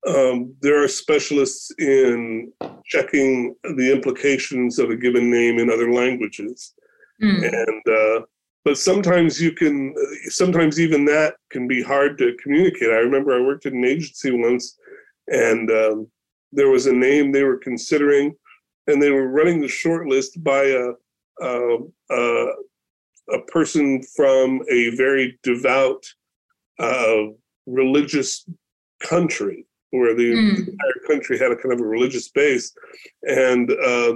Um, 0.08 0.56
there 0.62 0.84
are 0.84 0.88
specialists 0.88 1.72
in 1.78 2.52
checking 2.86 3.56
the 3.64 3.92
implications 3.92 4.80
of 4.80 4.90
a 4.90 4.96
given 4.96 5.30
name 5.30 5.60
in 5.60 5.70
other 5.70 5.94
languages. 5.94 6.74
Mm. 7.22 7.44
And 7.44 7.82
but 8.64 8.78
sometimes 8.78 9.42
you 9.42 9.52
can 9.52 9.94
sometimes 10.26 10.80
even 10.80 11.06
that 11.06 11.36
can 11.50 11.68
be 11.68 11.82
hard 11.82 12.18
to 12.18 12.36
communicate 12.42 12.90
i 12.90 12.98
remember 12.98 13.34
i 13.34 13.42
worked 13.42 13.66
at 13.66 13.74
an 13.74 13.86
agency 13.86 14.32
once 14.32 14.78
and 15.28 15.70
um, 15.72 16.08
there 16.52 16.70
was 16.70 16.86
a 16.86 16.94
name 16.94 17.32
they 17.32 17.44
were 17.44 17.58
considering 17.58 18.36
and 18.88 19.02
they 19.02 19.12
were 19.12 19.30
running 19.30 19.62
the 19.62 19.68
short 19.68 20.08
list 20.08 20.44
by 20.44 20.64
a, 20.64 20.92
a, 21.42 21.78
a, 22.12 22.48
a 23.34 23.42
person 23.48 24.02
from 24.16 24.62
a 24.70 24.90
very 24.96 25.40
devout 25.44 26.04
uh, 26.80 27.24
religious 27.66 28.50
country 29.02 29.66
where 29.92 30.16
the, 30.16 30.32
mm. 30.34 30.58
entire 30.58 31.08
country 31.08 31.38
had 31.38 31.52
a 31.52 31.56
kind 31.56 31.74
of 31.74 31.80
a 31.80 31.86
religious 31.86 32.30
base 32.30 32.74
and 33.24 33.72
uh, 33.72 34.14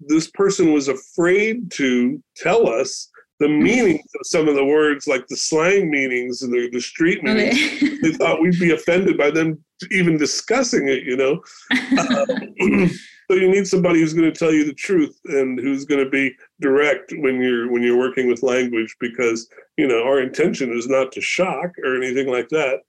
this 0.00 0.30
person 0.30 0.72
was 0.72 0.88
afraid 0.88 1.70
to 1.70 2.22
tell 2.36 2.68
us 2.68 3.10
the 3.40 3.48
meanings 3.48 4.10
of 4.14 4.26
some 4.26 4.48
of 4.48 4.56
the 4.56 4.64
words, 4.64 5.06
like 5.06 5.26
the 5.28 5.36
slang 5.36 5.90
meanings 5.90 6.42
and 6.42 6.52
the, 6.52 6.68
the 6.70 6.80
street 6.80 7.22
meanings. 7.22 7.56
Okay. 7.56 7.98
they 8.02 8.12
thought 8.12 8.40
we'd 8.40 8.58
be 8.58 8.72
offended 8.72 9.16
by 9.16 9.30
them 9.30 9.62
even 9.90 10.16
discussing 10.16 10.88
it, 10.88 11.04
you 11.04 11.16
know. 11.16 11.40
Uh, 11.70 12.26
so 13.30 13.36
you 13.36 13.48
need 13.48 13.66
somebody 13.66 14.00
who's 14.00 14.14
going 14.14 14.30
to 14.30 14.36
tell 14.36 14.52
you 14.52 14.64
the 14.64 14.74
truth 14.74 15.18
and 15.26 15.58
who's 15.58 15.84
going 15.84 16.02
to 16.02 16.10
be 16.10 16.34
direct 16.60 17.12
when 17.18 17.40
you're 17.40 17.70
when 17.70 17.82
you're 17.82 17.98
working 17.98 18.28
with 18.28 18.42
language, 18.42 18.96
because 19.00 19.48
you 19.76 19.86
know 19.86 20.02
our 20.02 20.20
intention 20.20 20.76
is 20.76 20.88
not 20.88 21.12
to 21.12 21.20
shock 21.20 21.70
or 21.84 21.96
anything 21.96 22.28
like 22.28 22.48
that, 22.48 22.80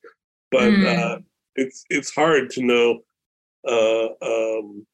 but 0.52 0.72
mm. 0.72 0.86
uh, 0.86 1.20
it's 1.56 1.84
it's 1.90 2.14
hard 2.14 2.50
to 2.52 2.64
know. 2.64 3.00
Uh, 3.68 4.08
um, 4.26 4.86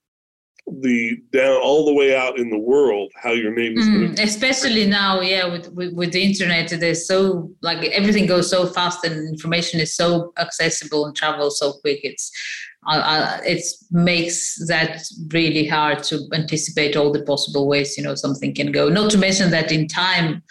the 0.82 1.22
down 1.32 1.62
all 1.62 1.86
the 1.86 1.94
way 1.94 2.16
out 2.16 2.40
in 2.40 2.50
the 2.50 2.58
world 2.58 3.12
how 3.22 3.32
your 3.32 3.54
name 3.54 3.78
is 3.78 3.86
mm, 3.88 4.20
especially 4.20 4.88
now 4.88 5.22
yeah 5.22 5.46
with, 5.46 5.72
with, 5.74 5.94
with 5.94 6.12
the 6.12 6.24
internet 6.24 6.68
there's 6.80 7.08
so 7.08 7.52
like 7.62 7.84
everything 7.92 8.26
goes 8.26 8.50
so 8.50 8.66
fast 8.66 9.06
and 9.06 9.30
information 9.30 9.80
is 9.80 9.96
so 9.96 10.34
accessible 10.40 11.06
and 11.06 11.16
travels 11.16 11.60
so 11.60 11.74
quick 11.82 12.00
it's 12.04 12.32
uh, 12.88 13.40
it 13.44 13.64
makes 13.92 14.64
that 14.68 15.04
really 15.34 15.66
hard 15.66 16.04
to 16.04 16.28
anticipate 16.34 16.96
all 16.96 17.12
the 17.12 17.24
possible 17.24 17.68
ways 17.68 17.98
you 17.98 18.04
know 18.04 18.16
something 18.16 18.54
can 18.54 18.72
go. 18.72 18.90
Not 18.90 19.10
to 19.12 19.18
mention 19.18 19.52
that 19.52 19.72
in 19.72 19.88
time 19.88 20.44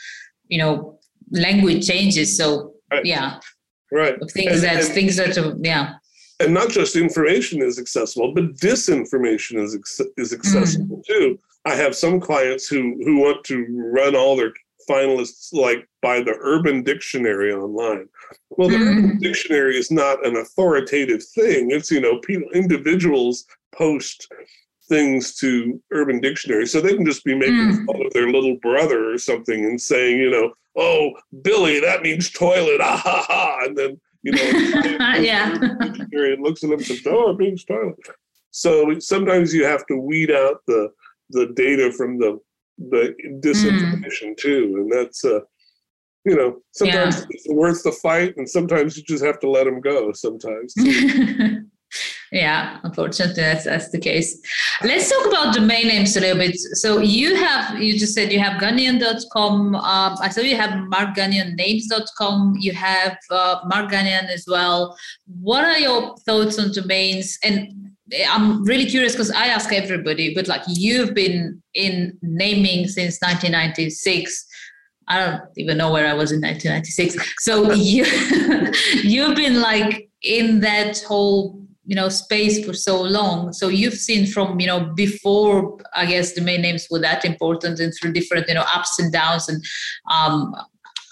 you 0.48 0.58
know 0.58 0.98
language 1.30 1.86
changes 1.86 2.36
so 2.36 2.74
right. 2.92 3.04
yeah. 3.04 3.40
Right. 3.92 4.14
Things 4.32 4.54
and, 4.54 4.62
that 4.64 4.84
and, 4.84 4.94
things 4.94 5.16
that 5.16 5.58
yeah 5.62 5.94
and 6.44 6.54
not 6.54 6.68
just 6.68 6.96
information 6.96 7.62
is 7.62 7.78
accessible, 7.78 8.32
but 8.32 8.54
disinformation 8.56 9.60
is 9.62 9.76
is 10.16 10.32
accessible 10.32 10.98
mm. 10.98 11.04
too. 11.06 11.38
I 11.64 11.74
have 11.74 11.96
some 11.96 12.20
clients 12.20 12.66
who 12.68 12.96
who 13.04 13.18
want 13.18 13.44
to 13.44 13.66
run 13.70 14.14
all 14.14 14.36
their 14.36 14.52
finalists 14.88 15.52
like 15.52 15.88
by 16.02 16.20
the 16.20 16.36
Urban 16.40 16.82
Dictionary 16.82 17.52
online. 17.52 18.08
Well, 18.50 18.68
the 18.68 18.76
mm. 18.76 18.98
Urban 18.98 19.18
Dictionary 19.18 19.76
is 19.76 19.90
not 19.90 20.24
an 20.26 20.36
authoritative 20.36 21.24
thing. 21.24 21.70
It's 21.70 21.90
you 21.90 22.00
know 22.00 22.18
people 22.20 22.48
individuals 22.52 23.44
post 23.74 24.28
things 24.88 25.34
to 25.36 25.80
Urban 25.92 26.20
Dictionary, 26.20 26.66
so 26.66 26.80
they 26.80 26.94
can 26.94 27.06
just 27.06 27.24
be 27.24 27.34
making 27.34 27.54
mm. 27.54 27.86
fun 27.86 28.04
of 28.04 28.12
their 28.12 28.30
little 28.30 28.56
brother 28.56 29.12
or 29.12 29.18
something 29.18 29.64
and 29.64 29.80
saying, 29.80 30.18
you 30.18 30.30
know, 30.30 30.52
oh 30.76 31.12
Billy, 31.42 31.80
that 31.80 32.02
means 32.02 32.30
toilet, 32.30 32.80
ah 32.80 32.96
ha 32.96 33.24
ha, 33.26 33.60
and 33.62 33.76
then 33.76 34.00
you 34.24 34.32
know, 34.32 34.42
yeah. 35.20 35.54
and 35.60 36.42
looks 36.42 36.64
at 36.64 36.70
them 36.70 36.78
and 36.78 36.86
says, 36.86 37.02
"Oh, 37.06 37.30
I'm 37.30 37.36
being 37.36 37.56
silent." 37.56 37.98
So 38.50 38.98
sometimes 38.98 39.52
you 39.52 39.64
have 39.64 39.84
to 39.86 39.96
weed 39.96 40.30
out 40.30 40.60
the 40.66 40.88
the 41.30 41.52
data 41.54 41.92
from 41.92 42.18
the 42.18 42.38
the 42.78 43.14
disinformation 43.40 44.30
mm. 44.30 44.36
too, 44.36 44.74
and 44.78 44.92
that's 44.92 45.24
uh, 45.24 45.40
you 46.24 46.36
know, 46.36 46.62
sometimes 46.72 47.18
yeah. 47.18 47.26
it's 47.30 47.48
worth 47.48 47.82
the 47.82 47.92
fight, 47.92 48.34
and 48.36 48.48
sometimes 48.48 48.96
you 48.96 49.02
just 49.04 49.24
have 49.24 49.38
to 49.40 49.50
let 49.50 49.64
them 49.64 49.80
go. 49.80 50.12
Sometimes. 50.12 50.74
yeah 52.34 52.78
unfortunately 52.82 53.42
that's, 53.42 53.64
that's 53.64 53.90
the 53.90 53.98
case. 53.98 54.38
Let's 54.82 55.08
talk 55.08 55.26
about 55.28 55.54
domain 55.54 55.86
names 55.88 56.16
a 56.16 56.20
little 56.20 56.38
bit. 56.38 56.56
So 56.56 56.98
you 56.98 57.36
have 57.36 57.80
you 57.80 57.98
just 57.98 58.14
said 58.14 58.32
you 58.32 58.40
have 58.40 58.60
gunnion.com 58.60 59.74
um, 59.76 60.16
i 60.20 60.28
saw 60.28 60.40
you 60.40 60.56
have 60.56 60.70
markgunnionnames.com 60.70 62.56
you 62.58 62.72
have 62.72 63.16
uh, 63.30 63.60
mark 63.66 63.90
gunnion 63.90 64.28
as 64.28 64.44
well. 64.48 64.96
What 65.40 65.64
are 65.64 65.78
your 65.78 66.16
thoughts 66.26 66.58
on 66.58 66.72
domains? 66.72 67.38
And 67.42 67.68
i'm 68.28 68.62
really 68.64 68.84
curious 68.84 69.12
because 69.12 69.30
i 69.30 69.46
ask 69.46 69.72
everybody 69.72 70.34
but 70.34 70.46
like 70.46 70.60
you've 70.68 71.14
been 71.14 71.62
in 71.72 72.16
naming 72.20 72.86
since 72.86 73.18
1996 73.22 74.46
I 75.08 75.24
don't 75.24 75.42
even 75.56 75.76
know 75.76 75.92
where 75.92 76.06
I 76.06 76.14
was 76.14 76.32
in 76.32 76.40
1996. 76.40 77.42
So 77.44 77.72
you 77.74 78.04
you've 79.02 79.36
been 79.36 79.60
like 79.60 80.08
in 80.22 80.60
that 80.60 81.02
whole 81.02 81.63
you 81.86 81.94
know 81.94 82.08
space 82.08 82.64
for 82.64 82.72
so 82.72 83.00
long. 83.00 83.52
So 83.52 83.68
you've 83.68 83.94
seen 83.94 84.26
from 84.26 84.58
you 84.60 84.66
know 84.66 84.92
before 84.94 85.78
i 85.94 86.06
guess 86.06 86.34
the 86.34 86.40
main 86.40 86.62
names 86.62 86.86
were 86.90 87.00
that 87.00 87.24
important 87.24 87.80
and 87.80 87.92
through 87.94 88.12
different 88.12 88.48
you 88.48 88.54
know 88.54 88.64
ups 88.74 88.98
and 88.98 89.12
downs. 89.12 89.48
And 89.48 89.64
um, 90.10 90.54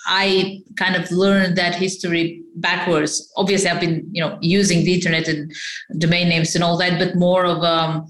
i 0.06 0.60
kind 0.76 0.96
of 0.96 1.10
learned 1.10 1.56
that 1.56 1.74
history 1.74 2.42
backwards. 2.56 3.30
Obviously 3.36 3.70
i've 3.70 3.80
been 3.80 4.08
you 4.12 4.22
know 4.22 4.38
using 4.40 4.84
the 4.84 4.94
internet 4.94 5.28
and 5.28 5.52
domain 5.98 6.28
names 6.28 6.54
and 6.54 6.64
all 6.64 6.76
that 6.78 6.98
but 6.98 7.16
more 7.16 7.44
of 7.44 7.62
um 7.62 8.06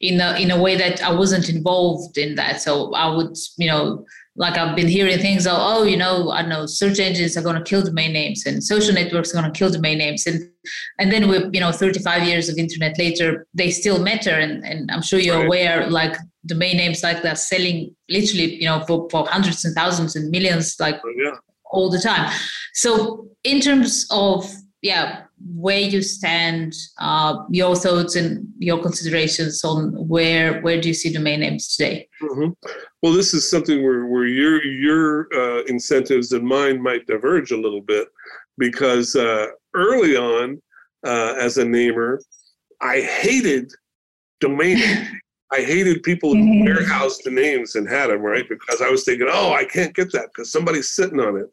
in 0.00 0.20
a 0.20 0.34
in 0.38 0.50
a 0.50 0.60
way 0.60 0.76
that 0.76 1.02
i 1.02 1.12
wasn't 1.12 1.48
involved 1.48 2.18
in 2.18 2.34
that. 2.34 2.60
So 2.60 2.92
i 2.94 3.06
would 3.14 3.36
you 3.56 3.68
know 3.68 4.04
like 4.40 4.56
I've 4.56 4.74
been 4.74 4.88
hearing 4.88 5.18
things, 5.18 5.46
oh, 5.46 5.54
oh, 5.54 5.82
you 5.82 5.98
know, 5.98 6.32
I 6.32 6.40
know 6.40 6.64
search 6.64 6.98
engines 6.98 7.36
are 7.36 7.42
going 7.42 7.56
to 7.56 7.62
kill 7.62 7.82
domain 7.82 8.14
names 8.14 8.46
and 8.46 8.64
social 8.64 8.94
networks 8.94 9.34
are 9.34 9.38
going 9.38 9.52
to 9.52 9.56
kill 9.56 9.70
domain 9.70 9.98
names. 9.98 10.26
And 10.26 10.50
and 10.98 11.12
then 11.12 11.28
with, 11.28 11.54
you 11.54 11.60
know, 11.60 11.70
35 11.70 12.26
years 12.26 12.48
of 12.48 12.56
internet 12.56 12.98
later, 12.98 13.46
they 13.52 13.70
still 13.70 14.02
matter. 14.02 14.30
And, 14.30 14.64
and 14.64 14.90
I'm 14.90 15.02
sure 15.02 15.18
you're 15.18 15.36
right. 15.36 15.46
aware, 15.46 15.90
like 15.90 16.16
domain 16.46 16.78
names 16.78 17.02
like 17.02 17.20
that 17.20 17.38
selling 17.38 17.94
literally, 18.08 18.54
you 18.54 18.64
know, 18.64 18.82
for, 18.86 19.06
for 19.10 19.28
hundreds 19.28 19.62
and 19.66 19.74
thousands 19.74 20.16
and 20.16 20.30
millions, 20.30 20.74
like 20.80 20.98
oh, 21.04 21.12
yeah. 21.22 21.36
all 21.70 21.90
the 21.90 22.00
time. 22.00 22.32
So 22.72 23.28
in 23.44 23.60
terms 23.60 24.06
of, 24.10 24.50
yeah, 24.82 25.24
where 25.54 25.78
you 25.78 26.02
stand, 26.02 26.72
uh, 26.98 27.36
your 27.50 27.76
thoughts 27.76 28.16
and 28.16 28.46
your 28.58 28.80
considerations 28.80 29.62
on 29.62 29.92
where 30.08 30.60
where 30.62 30.80
do 30.80 30.88
you 30.88 30.94
see 30.94 31.12
domain 31.12 31.40
names 31.40 31.76
today? 31.76 32.08
Mm-hmm. 32.22 32.50
Well, 33.02 33.12
this 33.12 33.34
is 33.34 33.50
something 33.50 33.82
where 33.82 34.06
where 34.06 34.26
your 34.26 34.62
your 34.64 35.28
uh, 35.34 35.64
incentives 35.64 36.32
and 36.32 36.46
mine 36.46 36.82
might 36.82 37.06
diverge 37.06 37.50
a 37.50 37.60
little 37.60 37.82
bit 37.82 38.08
because 38.56 39.16
uh, 39.16 39.48
early 39.74 40.16
on, 40.16 40.60
uh, 41.04 41.34
as 41.38 41.58
a 41.58 41.64
namer, 41.64 42.20
I 42.80 43.00
hated 43.00 43.72
domain. 44.40 44.78
I 45.52 45.62
hated 45.62 46.04
people 46.04 46.32
who 46.32 46.44
mm-hmm. 46.44 46.64
warehoused 46.64 47.22
the 47.24 47.30
names 47.32 47.74
and 47.74 47.88
had 47.88 48.08
them 48.08 48.20
right 48.20 48.48
because 48.48 48.80
I 48.80 48.88
was 48.88 49.04
thinking, 49.04 49.26
oh, 49.28 49.52
I 49.52 49.64
can't 49.64 49.92
get 49.92 50.12
that 50.12 50.28
because 50.28 50.52
somebody's 50.52 50.92
sitting 50.92 51.18
on 51.18 51.36
it. 51.36 51.50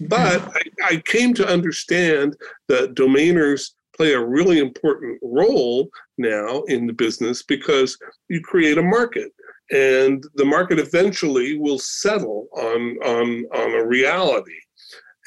But 0.00 0.42
I, 0.54 0.94
I 0.94 1.02
came 1.06 1.34
to 1.34 1.48
understand 1.48 2.36
that 2.68 2.94
domainers 2.94 3.70
play 3.96 4.12
a 4.12 4.24
really 4.24 4.60
important 4.60 5.18
role 5.22 5.90
now 6.18 6.62
in 6.68 6.86
the 6.86 6.92
business 6.92 7.42
because 7.42 7.98
you 8.28 8.40
create 8.40 8.78
a 8.78 8.82
market 8.82 9.32
and 9.70 10.24
the 10.36 10.44
market 10.44 10.78
eventually 10.78 11.58
will 11.58 11.78
settle 11.78 12.48
on 12.56 12.96
on 13.04 13.44
on 13.54 13.80
a 13.80 13.84
reality. 13.84 14.58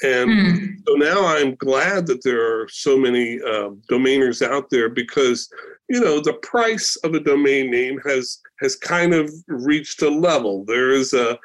And 0.02 0.30
mm. 0.30 0.68
so 0.88 0.94
now 0.94 1.24
i'm 1.24 1.54
glad 1.56 2.06
that 2.06 2.24
there 2.24 2.42
are 2.42 2.68
so 2.68 2.96
many 2.96 3.40
uh, 3.40 3.70
domainers 3.88 4.44
out 4.44 4.68
there 4.68 4.88
because 4.88 5.48
you 5.88 6.00
know 6.00 6.20
the 6.20 6.38
price 6.42 6.96
of 7.04 7.14
a 7.14 7.20
domain 7.20 7.70
name 7.70 8.00
has 8.04 8.40
has 8.60 8.74
kind 8.74 9.14
of 9.14 9.30
reached 9.46 10.02
a 10.02 10.08
level. 10.08 10.64
There 10.64 10.90
is 10.90 11.12
a 11.12 11.38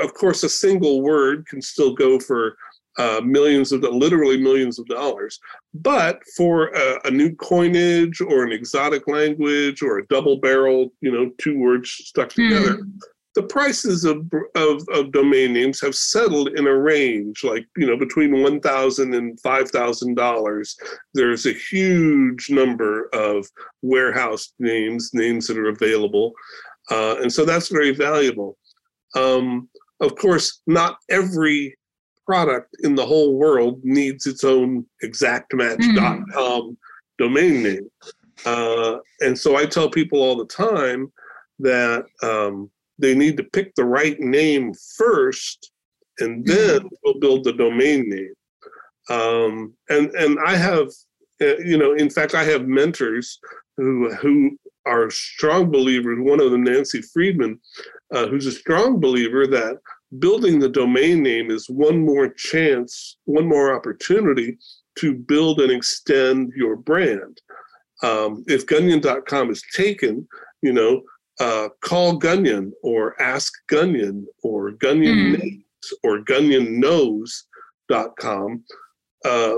of 0.00 0.14
course 0.14 0.42
a 0.42 0.48
single 0.48 1.00
word 1.00 1.46
can 1.46 1.62
still 1.62 1.94
go 1.94 2.20
for 2.20 2.56
uh, 2.98 3.20
millions 3.24 3.72
of 3.72 3.82
literally 3.82 4.36
millions 4.36 4.78
of 4.78 4.86
dollars. 4.86 5.38
But 5.74 6.20
for 6.36 6.68
a, 6.68 7.00
a, 7.06 7.10
new 7.10 7.34
coinage 7.36 8.20
or 8.20 8.44
an 8.44 8.52
exotic 8.52 9.08
language 9.08 9.82
or 9.82 9.98
a 9.98 10.06
double 10.08 10.36
barrel, 10.36 10.92
you 11.00 11.10
know, 11.10 11.30
two 11.38 11.58
words 11.58 11.90
stuck 11.90 12.30
together, 12.30 12.78
mm. 12.78 12.90
the 13.34 13.44
prices 13.44 14.04
of, 14.04 14.30
of, 14.54 14.82
of 14.92 15.12
domain 15.12 15.54
names 15.54 15.80
have 15.80 15.94
settled 15.94 16.48
in 16.58 16.66
a 16.66 16.78
range 16.78 17.44
like 17.44 17.66
you 17.78 17.86
know 17.86 17.96
between 17.96 18.42
one 18.42 18.60
thousand 18.60 19.14
and 19.14 19.40
five 19.40 19.70
thousand 19.70 20.14
dollars. 20.14 20.76
There's 21.14 21.46
a 21.46 21.54
huge 21.54 22.50
number 22.50 23.08
of 23.14 23.46
warehouse 23.80 24.52
names, 24.58 25.10
names 25.14 25.46
that 25.46 25.56
are 25.56 25.70
available, 25.70 26.32
uh, 26.90 27.16
and 27.22 27.32
so 27.32 27.46
that's 27.46 27.68
very 27.68 27.92
valuable. 27.92 28.58
Um, 29.14 29.70
of 30.00 30.16
course, 30.16 30.60
not 30.66 30.96
every 31.08 31.74
product 32.26 32.76
in 32.82 32.94
the 32.94 33.04
whole 33.04 33.36
world 33.36 33.80
needs 33.82 34.26
its 34.26 34.44
own 34.44 34.86
exactmatch.com 35.02 36.24
mm. 36.32 36.76
domain 37.18 37.62
name. 37.62 37.90
Uh, 38.44 38.98
and 39.20 39.38
so 39.38 39.56
I 39.56 39.66
tell 39.66 39.88
people 39.90 40.20
all 40.20 40.36
the 40.36 40.46
time 40.46 41.12
that 41.58 42.04
um, 42.22 42.70
they 42.98 43.14
need 43.14 43.36
to 43.36 43.44
pick 43.44 43.74
the 43.74 43.84
right 43.84 44.18
name 44.18 44.72
first, 44.96 45.72
and 46.18 46.44
hmm. 46.44 46.50
then 46.50 46.88
we'll 47.02 47.20
build 47.20 47.44
the 47.44 47.52
domain 47.52 48.08
name. 48.08 48.34
Um, 49.10 49.74
and 49.88 50.10
and 50.10 50.38
I 50.44 50.56
have, 50.56 50.88
uh, 51.40 51.58
you 51.58 51.76
know, 51.78 51.94
in 51.94 52.10
fact, 52.10 52.34
I 52.34 52.44
have 52.44 52.66
mentors 52.66 53.38
who 53.76 54.12
who 54.14 54.56
are 54.86 55.10
strong 55.10 55.70
believers. 55.70 56.18
One 56.20 56.40
of 56.40 56.50
them, 56.50 56.64
Nancy 56.64 57.02
Friedman, 57.02 57.60
uh, 58.12 58.26
who's 58.26 58.46
a 58.46 58.52
strong 58.52 59.00
believer 59.00 59.46
that 59.46 59.78
building 60.18 60.58
the 60.58 60.68
domain 60.68 61.22
name 61.22 61.50
is 61.50 61.70
one 61.70 62.04
more 62.04 62.28
chance, 62.28 63.16
one 63.24 63.46
more 63.46 63.74
opportunity 63.74 64.58
to 64.98 65.14
build 65.14 65.60
and 65.60 65.72
extend 65.72 66.52
your 66.54 66.76
brand. 66.76 67.40
Um, 68.02 68.44
if 68.46 68.66
Gunnion.com 68.66 69.50
is 69.50 69.62
taken, 69.74 70.28
you 70.60 70.72
know, 70.72 71.02
uh, 71.40 71.70
call 71.80 72.20
Gunnion 72.20 72.72
or 72.82 73.18
ask 73.20 73.52
Gunnion 73.70 74.24
or 74.42 74.72
Gunnion 74.72 75.36
mm. 75.36 75.62
or 76.04 76.18
GunnionKnows.com. 76.20 78.64
Uh, 79.24 79.54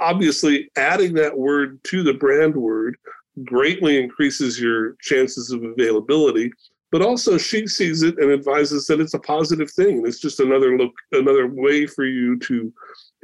obviously, 0.00 0.70
adding 0.76 1.12
that 1.14 1.36
word 1.36 1.78
to 1.84 2.02
the 2.02 2.14
brand 2.14 2.56
word 2.56 2.96
greatly 3.44 3.98
increases 3.98 4.60
your 4.60 4.96
chances 5.00 5.50
of 5.50 5.62
availability 5.62 6.50
but 6.94 7.02
also 7.02 7.36
she 7.36 7.66
sees 7.66 8.04
it 8.04 8.16
and 8.18 8.30
advises 8.30 8.86
that 8.86 9.00
it's 9.00 9.14
a 9.14 9.18
positive 9.18 9.68
thing. 9.68 9.98
And 9.98 10.06
it's 10.06 10.20
just 10.20 10.38
another 10.38 10.78
look 10.78 10.92
another 11.10 11.48
way 11.48 11.86
for 11.86 12.04
you 12.04 12.38
to 12.38 12.72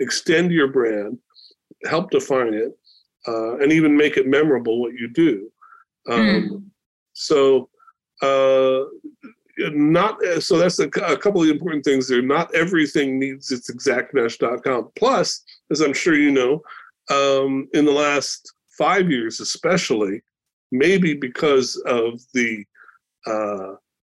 extend 0.00 0.50
your 0.50 0.66
brand 0.66 1.16
help 1.84 2.10
define 2.10 2.52
it 2.52 2.76
uh, 3.28 3.58
and 3.58 3.70
even 3.70 3.96
make 3.96 4.16
it 4.16 4.26
memorable 4.26 4.80
what 4.80 4.94
you 4.94 5.06
do. 5.06 5.52
Um, 6.10 6.18
mm. 6.18 6.64
so 7.12 7.68
uh, 8.22 8.86
not 9.72 10.18
so 10.40 10.58
that's 10.58 10.80
a, 10.80 10.88
a, 11.04 11.16
couple 11.16 11.40
of 11.40 11.48
important 11.48 11.84
things 11.84 12.08
there. 12.08 12.22
Not 12.22 12.52
everything 12.52 13.20
needs 13.20 13.52
its 13.52 13.70
exactmatch.com 13.70 14.88
plus 14.96 15.44
as 15.70 15.80
i'm 15.80 15.94
sure 15.94 16.16
you 16.16 16.32
know 16.32 16.60
um, 17.08 17.68
in 17.72 17.84
the 17.84 17.92
last 17.92 18.52
five 18.76 19.12
years 19.12 19.38
especially 19.38 20.22
maybe 20.72 21.14
because 21.14 21.76
of 21.86 22.20
the 22.34 22.64
uh, 23.26 23.74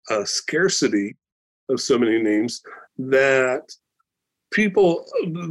a 0.10 0.26
scarcity 0.26 1.16
of 1.70 1.80
so 1.80 1.98
many 1.98 2.22
names 2.22 2.62
that 2.98 3.64
people, 4.52 5.06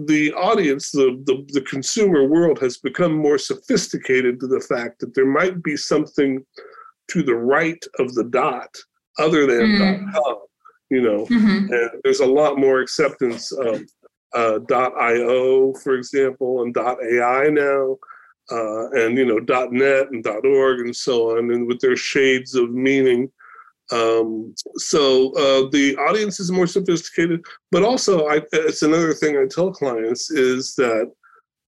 the 0.07 0.33
audience, 0.35 0.91
the, 0.91 1.23
the, 1.27 1.45
the 1.53 1.63
consumer 1.63 2.27
world 2.27 2.59
has 2.61 2.79
become 2.79 3.15
more 3.15 3.39
sophisticated 3.39 4.39
to 4.41 4.47
the 4.47 4.61
fact 4.61 5.01
that 5.01 5.15
there 5.15 5.27
might 5.27 5.63
be 5.63 5.77
something 5.77 6.45
to 7.11 7.23
the 7.23 7.35
right 7.35 7.85
of 7.99 8.15
the 8.15 8.25
dot 8.25 8.75
other 9.19 9.47
than 9.47 9.73
mm. 9.73 10.13
.com, 10.13 10.37
you 10.91 11.03
know. 11.03 11.27
Mm-hmm. 11.27 11.73
And 11.73 11.91
there's 12.05 12.21
a 12.21 12.27
lot 12.27 12.59
more 12.59 12.81
acceptance 12.81 13.53
of 13.53 13.83
uh, 14.35 14.61
.io, 14.71 15.75
for 15.83 15.95
example, 15.95 16.63
and 16.63 16.77
.ai 16.77 17.49
now 17.49 17.99
uh, 18.51 18.91
and 18.91 19.17
you 19.17 19.25
know 19.25 19.39
.net 19.71 20.11
and 20.11 20.27
.org 20.27 20.81
and 20.81 20.95
so 20.95 21.37
on, 21.37 21.51
and 21.51 21.67
with 21.67 21.81
their 21.81 21.97
shades 21.97 22.55
of 22.55 22.71
meaning. 22.71 23.31
Um, 23.93 24.55
so 24.77 25.33
uh, 25.33 25.69
the 25.71 25.97
audience 25.97 26.41
is 26.41 26.51
more 26.51 26.67
sophisticated, 26.67 27.45
but 27.71 27.83
also 27.83 28.27
I, 28.27 28.41
it's 28.53 28.83
another 28.83 29.13
thing 29.13 29.37
I 29.37 29.47
tell 29.47 29.71
clients 29.71 30.31
is 30.31 30.75
that 30.77 31.13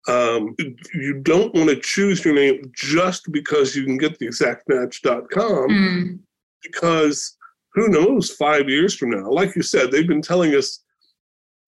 um, 0.07 0.55
you 0.93 1.19
don't 1.21 1.53
want 1.53 1.69
to 1.69 1.79
choose 1.79 2.23
your 2.23 2.33
name 2.33 2.71
just 2.75 3.31
because 3.31 3.75
you 3.75 3.85
can 3.85 3.97
get 3.97 4.17
the 4.19 4.27
exactmatch.com 4.27 5.69
mm. 5.69 6.19
because 6.63 7.37
who 7.73 7.87
knows 7.87 8.31
five 8.31 8.67
years 8.67 8.95
from 8.95 9.11
now 9.11 9.29
like 9.29 9.55
you 9.55 9.61
said 9.61 9.91
they've 9.91 10.07
been 10.07 10.21
telling 10.21 10.55
us 10.55 10.81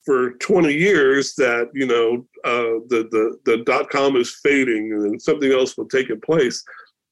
for 0.06 0.32
20 0.34 0.74
years 0.74 1.34
that 1.36 1.70
you 1.74 1.88
know 1.88 2.26
uh, 2.44 2.80
the 2.90 3.08
the 3.12 3.38
the 3.46 3.64
dot 3.64 3.90
com 3.90 4.16
is 4.16 4.40
fading 4.44 4.92
and 4.92 5.22
something 5.22 5.52
else 5.52 5.78
will 5.78 5.88
take 5.88 6.10
its 6.10 6.26
place. 6.26 6.64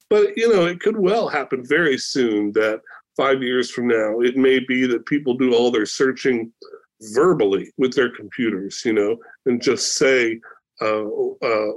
But 0.10 0.36
you 0.36 0.54
know, 0.54 0.66
it 0.66 0.82
could 0.82 0.98
well 0.98 1.30
happen 1.30 1.64
very 1.66 1.98
soon 1.98 2.52
that 2.54 2.82
five 3.18 3.42
years 3.44 3.70
from 3.70 3.88
now, 3.88 4.20
it 4.20 4.38
may 4.38 4.60
be 4.60 4.86
that 4.88 5.06
people 5.06 5.34
do 5.34 5.54
all 5.54 5.72
their 5.72 5.86
searching 5.86 6.52
verbally 7.14 7.72
with 7.78 7.94
their 7.94 8.10
computers, 8.16 8.82
you 8.86 8.94
know, 8.94 9.18
and 9.46 9.62
just 9.62 9.96
say, 9.96 10.40
uh, 10.82 11.06
uh, 11.42 11.72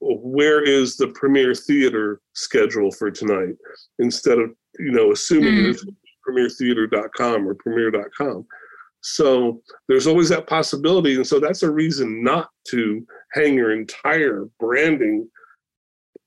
where 0.00 0.62
is 0.62 0.96
the 0.96 1.08
premiere 1.08 1.54
theater 1.54 2.20
schedule 2.34 2.90
for 2.92 3.10
tonight 3.10 3.54
instead 3.98 4.38
of 4.38 4.50
you 4.78 4.92
know 4.92 5.10
assuming 5.10 5.54
mm. 5.54 5.70
it's 5.70 5.84
premieretheater.com 6.28 7.48
or 7.48 7.54
premiere.com 7.54 8.46
so 9.06 9.62
there's 9.86 10.08
always 10.08 10.28
that 10.30 10.48
possibility. 10.48 11.14
And 11.14 11.24
so 11.24 11.38
that's 11.38 11.62
a 11.62 11.70
reason 11.70 12.24
not 12.24 12.50
to 12.70 13.06
hang 13.34 13.54
your 13.54 13.70
entire 13.70 14.46
branding 14.58 15.28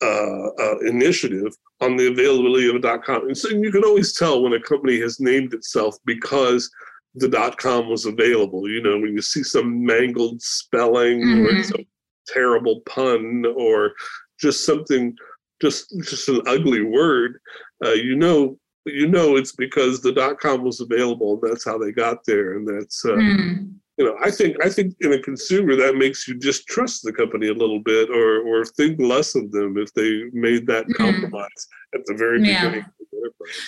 uh, 0.01 0.47
uh, 0.57 0.79
initiative 0.87 1.53
on 1.81 1.95
the 1.95 2.07
availability 2.07 2.69
of 2.69 2.75
a 2.75 2.79
dot 2.79 3.03
com. 3.03 3.27
And 3.27 3.37
so 3.37 3.49
you 3.49 3.71
can 3.71 3.83
always 3.83 4.13
tell 4.13 4.41
when 4.41 4.53
a 4.53 4.61
company 4.61 4.99
has 4.99 5.19
named 5.19 5.53
itself 5.53 5.95
because 6.05 6.69
the 7.15 7.29
dot 7.29 7.57
com 7.57 7.89
was 7.89 8.05
available. 8.05 8.69
You 8.69 8.81
know, 8.81 8.99
when 8.99 9.13
you 9.13 9.21
see 9.21 9.43
some 9.43 9.85
mangled 9.85 10.41
spelling 10.41 11.21
mm-hmm. 11.21 11.57
or 11.57 11.63
some 11.63 11.85
terrible 12.27 12.81
pun 12.81 13.45
or 13.57 13.93
just 14.39 14.65
something, 14.65 15.15
just 15.61 15.89
just 16.03 16.29
an 16.29 16.41
ugly 16.47 16.83
word, 16.83 17.39
uh, 17.85 17.91
you 17.91 18.15
know 18.15 18.57
you 18.85 19.07
know 19.07 19.35
it's 19.35 19.53
because 19.53 20.01
the 20.01 20.11
dot 20.11 20.39
com 20.39 20.63
was 20.63 20.79
available 20.79 21.33
and 21.33 21.51
that's 21.51 21.65
how 21.65 21.77
they 21.77 21.91
got 21.91 22.23
there 22.25 22.57
and 22.57 22.67
that's 22.67 23.03
uh, 23.05 23.09
mm. 23.09 23.71
You 23.99 24.05
know 24.05 24.15
i 24.23 24.31
think 24.31 24.55
i 24.63 24.69
think 24.69 24.95
in 25.01 25.13
a 25.13 25.21
consumer 25.21 25.75
that 25.75 25.95
makes 25.95 26.27
you 26.27 26.39
just 26.39 26.65
trust 26.67 27.03
the 27.03 27.13
company 27.13 27.49
a 27.49 27.53
little 27.53 27.79
bit 27.79 28.09
or 28.09 28.41
or 28.47 28.65
think 28.65 28.99
less 28.99 29.35
of 29.35 29.51
them 29.51 29.77
if 29.77 29.93
they 29.93 30.23
made 30.33 30.65
that 30.65 30.87
mm. 30.87 30.95
compromise 30.95 31.67
at 31.93 32.01
the 32.05 32.15
very 32.15 32.41
yeah. 32.41 32.65
beginning 32.65 32.85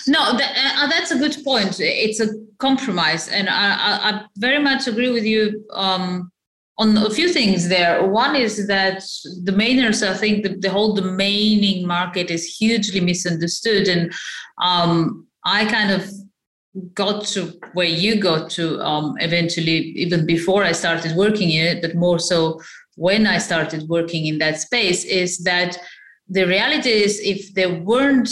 no 0.07 0.37
that, 0.37 0.51
uh, 0.77 0.87
that's 0.87 1.11
a 1.11 1.17
good 1.17 1.35
point 1.43 1.79
it's 1.79 2.19
a 2.21 2.29
compromise 2.57 3.27
and 3.27 3.49
i 3.49 3.67
i, 3.89 4.09
I 4.09 4.21
very 4.37 4.59
much 4.59 4.87
agree 4.87 5.11
with 5.11 5.25
you 5.25 5.63
um 5.73 6.31
on 6.77 6.97
a 6.97 7.11
few 7.11 7.29
things 7.29 7.67
there. 7.67 8.07
One 8.07 8.35
is 8.35 8.65
that 8.65 9.03
the 9.43 9.51
domainers, 9.51 10.01
I 10.07 10.15
think 10.17 10.43
the, 10.43 10.55
the 10.55 10.69
whole 10.69 10.97
domaining 10.97 11.85
market 11.85 12.31
is 12.31 12.57
hugely 12.57 12.99
misunderstood. 13.01 13.87
And 13.87 14.11
um, 14.59 15.27
I 15.45 15.65
kind 15.65 15.91
of 15.91 16.09
got 16.93 17.25
to 17.25 17.53
where 17.73 17.87
you 17.87 18.19
got 18.19 18.49
to 18.51 18.79
um, 18.81 19.15
eventually, 19.19 19.77
even 19.95 20.25
before 20.25 20.63
I 20.63 20.71
started 20.71 21.15
working 21.15 21.51
in 21.51 21.65
it, 21.65 21.81
but 21.81 21.95
more 21.95 22.19
so 22.19 22.61
when 22.95 23.27
I 23.27 23.37
started 23.37 23.87
working 23.89 24.27
in 24.27 24.37
that 24.39 24.59
space, 24.59 25.03
is 25.03 25.39
that 25.39 25.77
the 26.29 26.45
reality 26.45 26.89
is 26.89 27.19
if 27.19 27.53
there 27.53 27.73
weren't, 27.81 28.29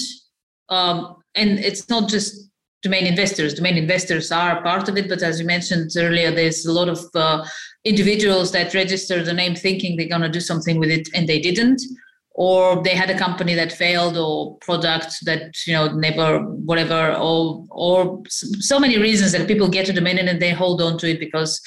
um, 0.70 1.18
and 1.36 1.60
it's 1.60 1.90
not 1.90 2.10
just 2.10 2.50
domain 2.82 3.06
investors. 3.06 3.54
Domain 3.54 3.78
investors 3.78 4.32
are 4.32 4.62
part 4.64 4.88
of 4.88 4.98
it, 4.98 5.10
but 5.10 5.22
as 5.22 5.40
you 5.40 5.46
mentioned 5.46 5.92
earlier, 5.98 6.32
there's 6.32 6.66
a 6.66 6.72
lot 6.72 6.88
of 6.88 7.00
uh, 7.16 7.46
individuals 7.84 8.52
that 8.54 8.74
register 8.74 9.22
the 9.22 9.34
name 9.34 9.56
thinking 9.56 9.98
they're 9.98 10.08
going 10.08 10.22
to 10.22 10.30
do 10.30 10.40
something 10.40 10.80
with 10.80 10.90
it 10.90 11.10
and 11.14 11.28
they 11.28 11.40
didn't 11.40 11.82
or 12.40 12.82
they 12.84 12.96
had 12.96 13.10
a 13.10 13.18
company 13.18 13.54
that 13.54 13.70
failed 13.70 14.16
or 14.16 14.58
product 14.60 15.26
that 15.26 15.52
you 15.68 15.74
know 15.74 15.92
never 15.92 16.40
whatever 16.70 17.14
or 17.16 17.66
or 17.70 18.24
so 18.28 18.80
many 18.80 18.98
reasons 18.98 19.34
that 19.34 19.46
people 19.46 19.68
get 19.68 19.86
to 19.86 19.92
domain 19.92 20.16
name 20.16 20.30
and 20.30 20.42
they 20.42 20.52
hold 20.52 20.82
on 20.82 20.98
to 20.98 21.10
it 21.10 21.20
because 21.20 21.62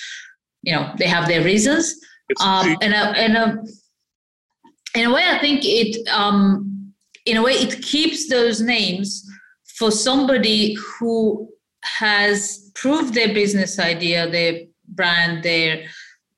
you 0.63 0.73
know 0.75 0.91
they 0.99 1.07
have 1.07 1.29
their 1.29 1.45
reasons. 1.45 1.95
Um, 2.41 2.79
and 2.81 2.95
a, 2.95 3.05
and 3.25 3.37
a, 3.37 3.63
in 4.99 5.11
a 5.11 5.13
way 5.13 5.25
i 5.29 5.39
think 5.39 5.61
it 5.65 6.09
um, 6.09 6.95
in 7.27 7.37
a 7.37 7.43
way 7.43 7.53
it 7.53 7.83
keeps 7.83 8.31
those 8.31 8.63
names 8.63 9.23
for 9.79 9.91
somebody 9.91 10.75
who 10.75 11.47
has 11.85 12.71
proved 12.75 13.13
their 13.13 13.35
business 13.35 13.79
idea 13.79 14.31
their 14.31 14.61
brand 14.89 15.43
their 15.43 15.85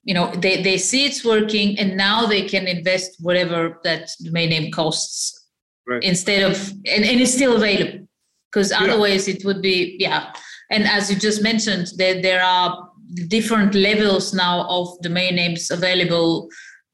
you 0.04 0.14
know 0.14 0.30
they, 0.36 0.62
they 0.62 0.76
see 0.76 1.06
it's 1.06 1.24
working 1.24 1.78
and 1.78 1.96
now 1.96 2.26
they 2.26 2.42
can 2.42 2.66
invest 2.66 3.16
whatever 3.20 3.80
that 3.84 4.10
domain 4.22 4.50
name 4.50 4.70
costs 4.70 5.48
right. 5.88 6.02
instead 6.02 6.42
of 6.42 6.70
and, 6.70 7.04
and 7.04 7.20
it's 7.20 7.34
still 7.34 7.56
available 7.56 8.06
because 8.50 8.70
yeah. 8.70 8.82
otherwise 8.82 9.26
it 9.28 9.44
would 9.44 9.60
be 9.60 9.96
yeah 9.98 10.32
and 10.70 10.84
as 10.84 11.10
you 11.10 11.16
just 11.16 11.42
mentioned 11.42 11.88
there, 11.96 12.20
there 12.20 12.42
are 12.42 12.88
different 13.28 13.74
levels 13.74 14.34
now 14.34 14.66
of 14.68 14.88
domain 15.02 15.34
names 15.36 15.70
available 15.70 16.48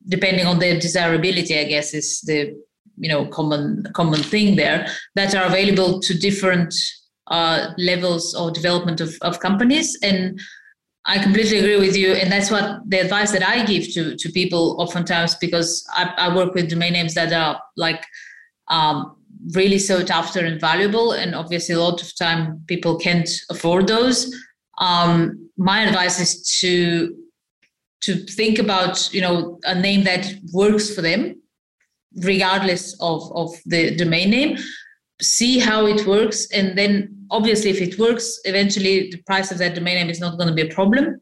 depending 0.09 0.47
on 0.47 0.59
their 0.59 0.79
desirability 0.79 1.59
i 1.59 1.65
guess 1.65 1.93
is 1.93 2.21
the 2.23 2.55
you 2.97 3.09
know 3.09 3.27
common 3.27 3.85
common 3.95 4.23
thing 4.23 4.57
there 4.57 4.87
that 5.15 5.35
are 5.35 5.47
available 5.47 6.01
to 6.01 6.15
different 6.15 6.75
uh, 7.29 7.73
levels 7.79 8.35
of 8.35 8.53
development 8.53 9.01
of, 9.01 9.15
of 9.23 9.39
companies 9.39 9.97
and 10.03 10.41
I 11.07 11.23
completely 11.23 11.59
agree 11.59 11.79
with 11.79 11.97
you, 11.97 12.13
and 12.13 12.31
that's 12.31 12.51
what 12.51 12.81
the 12.89 12.99
advice 12.99 13.33
that 13.33 13.47
I 13.47 13.65
give 13.65 13.93
to 13.95 14.17
to 14.17 14.33
people 14.33 14.77
oftentimes 14.79 15.35
because 15.37 15.87
I, 15.95 16.13
I 16.19 16.37
work 16.37 16.55
with 16.55 16.69
domain 16.69 16.93
names 16.93 17.15
that 17.15 17.33
are 17.33 17.61
like 17.77 18.05
um, 18.69 19.17
really 19.55 19.79
sought 19.79 20.11
after 20.11 20.45
and 20.45 20.61
valuable, 20.61 21.13
and 21.13 21.35
obviously 21.35 21.75
a 21.75 21.81
lot 21.81 22.03
of 22.03 22.17
time 22.17 22.63
people 22.67 22.99
can't 22.99 23.29
afford 23.49 23.87
those. 23.87 24.35
Um, 24.79 25.49
my 25.57 25.83
advice 25.83 26.21
is 26.21 26.59
to 26.61 27.17
to 28.03 28.17
think 28.27 28.59
about 28.59 29.13
you 29.13 29.23
know 29.23 29.59
a 29.65 29.75
name 29.75 30.05
that 30.05 30.35
works 30.53 30.95
for 30.95 31.01
them, 31.01 31.41
regardless 32.17 32.95
of 33.01 33.23
of 33.35 33.51
the 33.65 33.97
domain 33.97 34.31
name. 34.31 34.59
See 35.23 35.59
how 35.59 35.87
it 35.87 36.07
works, 36.07 36.47
and 36.51 36.77
then 36.77 37.20
obviously 37.31 37.71
if 37.71 37.81
it 37.81 37.99
works 37.99 38.41
eventually 38.45 39.11
the 39.11 39.23
price 39.27 39.51
of 39.51 39.59
that 39.59 39.75
domain 39.75 39.97
name 39.97 40.11
is 40.11 40.21
not 40.21 40.37
going 40.37 40.49
to 40.49 40.55
be 40.55 40.63
a 40.63 40.75
problem. 40.75 41.21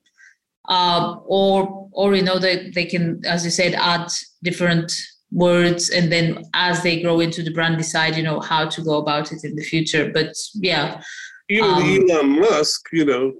Uh, 0.68 1.16
or 1.24 1.88
or 1.92 2.14
you 2.14 2.22
know 2.22 2.38
they, 2.38 2.70
they 2.70 2.84
can 2.84 3.20
as 3.24 3.44
you 3.44 3.50
said 3.50 3.74
add 3.74 4.06
different 4.42 4.92
words 5.30 5.90
and 5.90 6.10
then 6.12 6.42
as 6.54 6.82
they 6.82 7.00
grow 7.02 7.20
into 7.20 7.42
the 7.42 7.52
brand 7.52 7.76
decide 7.76 8.16
you 8.16 8.22
know 8.22 8.40
how 8.40 8.66
to 8.66 8.82
go 8.82 8.98
about 8.98 9.32
it 9.32 9.44
in 9.44 9.54
the 9.56 9.62
future. 9.62 10.10
But 10.12 10.34
yeah 10.54 11.02
even 11.48 11.70
um, 11.70 11.82
Elon 11.82 12.40
Musk, 12.40 12.88
you 12.92 13.04
know, 13.04 13.32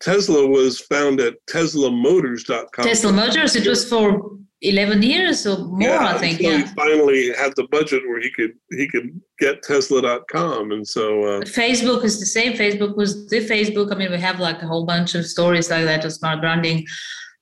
Tesla 0.00 0.46
was 0.46 0.80
found 0.80 1.20
at 1.20 1.34
TeslaMotors.com. 1.46 2.84
Tesla 2.84 3.12
Motors, 3.12 3.56
it 3.56 3.66
was 3.66 3.88
for 3.88 4.34
11 4.64 5.02
years 5.02 5.46
or 5.46 5.58
more 5.58 5.80
yeah, 5.80 6.06
i 6.06 6.18
think 6.18 6.40
yeah. 6.40 6.58
he 6.58 6.64
finally 6.74 7.32
had 7.34 7.52
the 7.56 7.66
budget 7.70 8.02
where 8.08 8.20
he 8.20 8.30
could 8.30 8.52
he 8.70 8.88
could 8.88 9.20
get 9.38 9.62
tesla.com 9.62 10.72
and 10.72 10.86
so 10.88 11.22
uh, 11.24 11.40
facebook 11.42 12.02
is 12.02 12.18
the 12.18 12.24
same 12.24 12.54
facebook 12.54 12.96
was 12.96 13.26
the 13.28 13.40
facebook 13.40 13.92
i 13.92 13.94
mean 13.94 14.10
we 14.10 14.18
have 14.18 14.40
like 14.40 14.62
a 14.62 14.66
whole 14.66 14.86
bunch 14.86 15.14
of 15.14 15.26
stories 15.26 15.70
like 15.70 15.84
that 15.84 16.04
of 16.04 16.12
smart 16.12 16.40
branding 16.40 16.84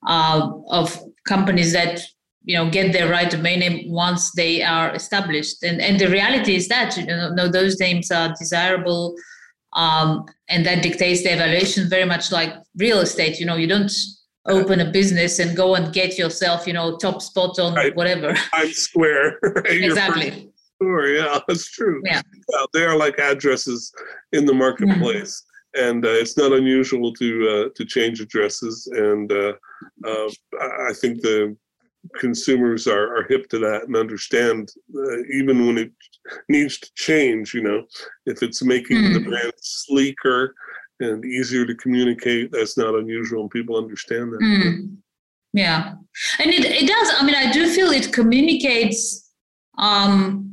uh, 0.08 0.50
of 0.68 0.98
companies 1.28 1.72
that 1.72 2.00
you 2.44 2.56
know 2.56 2.68
get 2.68 2.92
their 2.92 3.08
right 3.08 3.30
domain 3.30 3.60
name 3.60 3.92
once 3.92 4.32
they 4.32 4.60
are 4.60 4.92
established 4.94 5.62
and 5.62 5.80
and 5.80 6.00
the 6.00 6.08
reality 6.08 6.56
is 6.56 6.66
that 6.66 6.96
you 6.96 7.06
know 7.06 7.48
those 7.48 7.78
names 7.78 8.10
are 8.10 8.34
desirable 8.36 9.14
um, 9.74 10.26
and 10.48 10.66
that 10.66 10.82
dictates 10.82 11.22
the 11.22 11.32
evaluation 11.32 11.88
very 11.88 12.04
much 12.04 12.30
like 12.30 12.54
real 12.76 13.00
estate 13.00 13.38
you 13.38 13.46
know 13.46 13.56
you 13.56 13.66
don't 13.66 13.92
open 14.46 14.80
a 14.80 14.90
business 14.90 15.38
and 15.38 15.56
go 15.56 15.74
and 15.74 15.92
get 15.92 16.18
yourself, 16.18 16.66
you 16.66 16.72
know, 16.72 16.96
top 16.96 17.22
spot 17.22 17.58
on 17.58 17.74
right. 17.74 17.94
whatever. 17.94 18.32
Times 18.54 18.76
Square. 18.76 19.38
Right? 19.42 19.82
exactly. 19.82 20.50
Sure, 20.80 21.14
yeah, 21.14 21.38
that's 21.46 21.70
true. 21.70 22.02
Yeah. 22.04 22.22
yeah. 22.50 22.64
They 22.72 22.84
are 22.84 22.96
like 22.96 23.18
addresses 23.18 23.92
in 24.32 24.46
the 24.46 24.54
marketplace. 24.54 25.42
Mm-hmm. 25.76 25.88
And 25.88 26.04
uh, 26.04 26.10
it's 26.10 26.36
not 26.36 26.52
unusual 26.52 27.14
to 27.14 27.48
uh, 27.48 27.68
to 27.76 27.84
change 27.86 28.20
addresses, 28.20 28.86
and 28.88 29.32
uh, 29.32 29.54
uh 30.06 30.28
I 30.60 30.92
think 30.92 31.22
the 31.22 31.56
consumers 32.18 32.86
are, 32.86 33.16
are 33.16 33.26
hip 33.28 33.48
to 33.48 33.58
that 33.58 33.84
and 33.84 33.96
understand 33.96 34.72
uh, 34.94 35.18
even 35.32 35.66
when 35.66 35.78
it 35.78 35.92
needs 36.48 36.78
to 36.78 36.90
change 36.94 37.54
you 37.54 37.62
know 37.62 37.84
if 38.26 38.42
it's 38.42 38.62
making 38.62 38.96
mm. 38.96 39.14
the 39.14 39.20
brand 39.20 39.52
sleeker 39.56 40.54
and 41.02 41.24
easier 41.24 41.66
to 41.66 41.74
communicate. 41.74 42.50
That's 42.52 42.78
not 42.78 42.94
unusual, 42.94 43.42
and 43.42 43.50
people 43.50 43.76
understand 43.76 44.32
that. 44.32 44.40
Mm. 44.40 44.96
Yeah, 45.52 45.94
and 46.38 46.50
it, 46.50 46.64
it 46.64 46.88
does. 46.88 47.12
I 47.18 47.24
mean, 47.24 47.34
I 47.34 47.52
do 47.52 47.68
feel 47.72 47.90
it 47.90 48.12
communicates. 48.12 49.30
Um, 49.78 50.51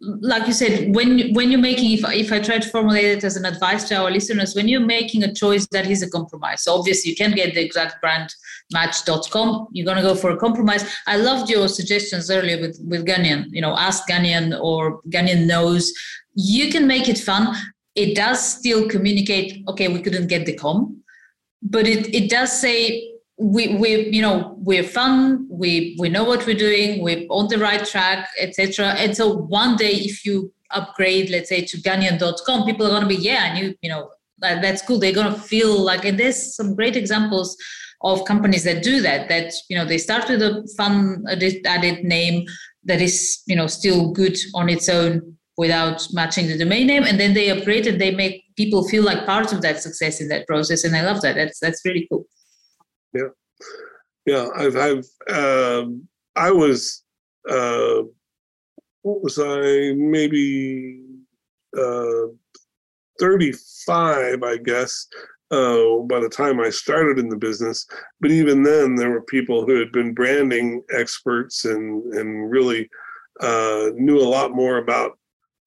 like 0.00 0.46
you 0.46 0.52
said, 0.52 0.94
when 0.94 1.32
when 1.34 1.50
you're 1.50 1.60
making, 1.60 1.92
if 1.92 2.04
if 2.12 2.32
I 2.32 2.40
try 2.40 2.58
to 2.58 2.68
formulate 2.68 3.04
it 3.04 3.24
as 3.24 3.36
an 3.36 3.44
advice 3.44 3.88
to 3.88 3.96
our 3.96 4.10
listeners, 4.10 4.54
when 4.54 4.68
you're 4.68 4.80
making 4.80 5.22
a 5.22 5.32
choice 5.32 5.66
that 5.68 5.86
is 5.86 6.02
a 6.02 6.10
compromise. 6.10 6.62
So 6.64 6.74
obviously, 6.74 7.10
you 7.10 7.16
can't 7.16 7.34
get 7.34 7.54
the 7.54 7.62
exact 7.62 8.00
brand 8.00 8.34
match.com. 8.72 9.68
You're 9.72 9.86
gonna 9.86 10.02
go 10.02 10.14
for 10.14 10.30
a 10.30 10.36
compromise. 10.36 10.84
I 11.06 11.16
loved 11.16 11.48
your 11.48 11.68
suggestions 11.68 12.30
earlier 12.30 12.60
with 12.60 12.78
with 12.86 13.06
Gunnion. 13.06 13.46
You 13.50 13.62
know, 13.62 13.76
ask 13.76 14.08
Gunnion 14.08 14.60
or 14.60 15.00
Gunnion 15.08 15.46
knows. 15.46 15.92
You 16.34 16.70
can 16.70 16.86
make 16.86 17.08
it 17.08 17.18
fun 17.18 17.54
it 17.94 18.14
does 18.14 18.58
still 18.58 18.88
communicate 18.88 19.64
okay 19.68 19.88
we 19.88 20.00
couldn't 20.00 20.26
get 20.26 20.46
the 20.46 20.54
com 20.54 21.02
but 21.62 21.86
it, 21.86 22.14
it 22.14 22.28
does 22.28 22.52
say 22.52 23.10
we 23.38 23.76
we 23.76 24.08
you 24.10 24.22
know 24.22 24.53
we're 24.64 24.82
fun 24.82 25.46
we 25.50 25.96
we 25.98 26.08
know 26.08 26.24
what 26.24 26.46
we're 26.46 26.56
doing 26.56 27.02
we're 27.02 27.26
on 27.28 27.48
the 27.48 27.58
right 27.58 27.84
track 27.84 28.28
etc 28.40 28.88
and 29.02 29.16
so 29.16 29.36
one 29.60 29.76
day 29.76 29.92
if 29.92 30.24
you 30.24 30.52
upgrade 30.70 31.30
let's 31.30 31.48
say 31.48 31.60
to 31.64 31.76
gunnion.com 31.78 32.64
people 32.64 32.86
are 32.86 32.90
going 32.90 33.02
to 33.02 33.08
be 33.08 33.14
yeah 33.16 33.44
and 33.46 33.58
you 33.58 33.74
you 33.82 33.90
know 33.90 34.10
that, 34.38 34.62
that's 34.62 34.82
cool. 34.82 34.98
They're 34.98 35.12
going 35.12 35.32
to 35.32 35.40
feel 35.40 35.80
like 35.80 36.04
and 36.04 36.18
there's 36.18 36.54
some 36.54 36.74
great 36.74 36.96
examples 36.96 37.56
of 38.02 38.24
companies 38.26 38.64
that 38.64 38.82
do 38.82 39.00
that 39.00 39.28
that 39.28 39.52
you 39.68 39.76
know 39.76 39.84
they 39.84 39.98
start 39.98 40.28
with 40.28 40.42
a 40.42 40.68
fun 40.76 41.24
added 41.28 42.04
name 42.04 42.46
that 42.84 43.00
is 43.00 43.42
you 43.46 43.56
know 43.56 43.66
still 43.66 44.12
good 44.12 44.36
on 44.54 44.68
its 44.68 44.88
own 44.88 45.36
without 45.56 46.06
matching 46.12 46.46
the 46.48 46.58
domain 46.58 46.86
name 46.86 47.04
and 47.04 47.18
then 47.18 47.32
they 47.32 47.48
upgrade 47.48 47.86
and 47.86 48.00
they 48.00 48.10
make 48.10 48.44
people 48.56 48.86
feel 48.88 49.04
like 49.04 49.24
part 49.24 49.52
of 49.52 49.62
that 49.62 49.80
success 49.80 50.20
in 50.20 50.28
that 50.28 50.46
process 50.46 50.84
and 50.84 50.94
i 50.96 51.02
love 51.02 51.22
that. 51.22 51.34
That's 51.34 51.58
that's 51.58 51.82
really 51.84 52.06
cool. 52.10 52.26
Yeah 53.14 53.28
yeah 54.26 54.48
i've 54.56 54.76
i've 54.76 55.06
um, 55.30 56.06
i 56.36 56.50
was 56.50 57.02
uh 57.48 58.02
what 59.02 59.22
was 59.22 59.38
i 59.38 59.92
maybe 59.96 61.02
uh 61.76 62.26
35 63.20 64.42
i 64.42 64.56
guess 64.56 65.06
uh, 65.50 65.98
by 66.06 66.20
the 66.20 66.28
time 66.28 66.60
I 66.60 66.70
started 66.70 67.18
in 67.18 67.28
the 67.28 67.36
business. 67.36 67.86
But 68.20 68.30
even 68.30 68.62
then, 68.62 68.96
there 68.96 69.10
were 69.10 69.22
people 69.22 69.64
who 69.64 69.78
had 69.78 69.92
been 69.92 70.14
branding 70.14 70.82
experts 70.90 71.64
and 71.64 72.02
and 72.14 72.50
really 72.50 72.88
uh, 73.40 73.90
knew 73.94 74.18
a 74.18 74.28
lot 74.28 74.52
more 74.52 74.78
about 74.78 75.18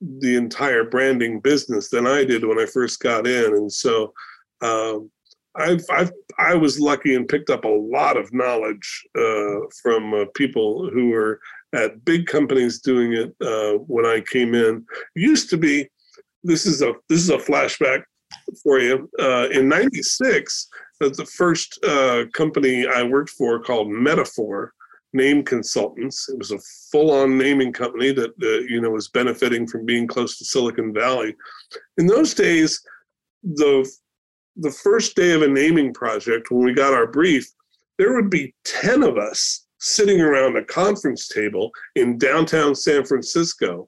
the 0.02 0.36
entire 0.36 0.84
branding 0.84 1.40
business 1.40 1.90
than 1.90 2.06
I 2.06 2.24
did 2.24 2.46
when 2.46 2.60
I 2.60 2.66
first 2.66 3.00
got 3.00 3.28
in, 3.28 3.54
and 3.54 3.72
so 3.72 4.14
um, 4.62 5.10
I've, 5.58 5.84
I've 5.90 6.12
I 6.40 6.54
was 6.54 6.80
lucky 6.80 7.16
and 7.16 7.28
picked 7.28 7.50
up 7.50 7.66
a 7.66 7.68
lot 7.68 8.16
of 8.16 8.32
knowledge 8.32 9.06
uh, 9.18 9.62
from 9.82 10.14
uh, 10.14 10.26
people 10.36 10.90
who 10.90 11.10
were 11.10 11.40
at 11.74 12.06
big 12.06 12.28
companies 12.28 12.80
doing 12.80 13.14
it 13.14 13.36
uh, 13.42 13.80
when 13.80 14.06
I 14.06 14.22
came 14.22 14.54
in. 14.54 14.86
Used 15.16 15.50
to 15.50 15.58
be 15.58 15.90
this 16.44 16.66
is 16.66 16.82
a 16.82 16.94
this 17.10 17.20
is 17.20 17.30
a 17.30 17.38
flashback 17.38 18.04
for 18.64 18.80
you. 18.80 19.10
Uh, 19.20 19.48
in 19.52 19.68
'96, 19.68 20.68
the 21.00 21.26
first 21.26 21.84
uh, 21.84 22.26
company 22.34 22.88
I 22.88 23.04
worked 23.04 23.32
for 23.32 23.60
called 23.62 23.90
Metaphor 23.90 24.74
name 25.14 25.44
consultants. 25.44 26.30
It 26.30 26.38
was 26.38 26.52
a 26.52 26.60
full-on 26.92 27.38
naming 27.38 27.74
company 27.74 28.12
that 28.12 28.32
uh, 28.42 28.60
you 28.70 28.82
know 28.82 28.92
was 28.92 29.10
benefiting 29.10 29.68
from 29.68 29.86
being 29.86 30.08
close 30.08 30.38
to 30.38 30.46
Silicon 30.46 30.94
Valley. 30.94 31.36
In 31.98 32.08
those 32.08 32.34
days, 32.34 32.82
the 33.44 33.90
the 34.58 34.72
first 34.72 35.16
day 35.16 35.32
of 35.32 35.42
a 35.42 35.48
naming 35.48 35.94
project, 35.94 36.52
when 36.52 36.66
we 36.66 36.74
got 36.74 36.94
our 36.94 37.08
brief, 37.08 37.48
there 37.98 38.16
would 38.16 38.30
be 38.30 38.54
ten 38.64 39.04
of 39.04 39.18
us 39.18 39.66
sitting 39.80 40.22
around 40.22 40.58
a 40.58 40.66
conference 40.66 41.28
table 41.28 41.72
in 41.96 42.18
downtown 42.18 42.74
San 42.76 43.06
Francisco, 43.06 43.88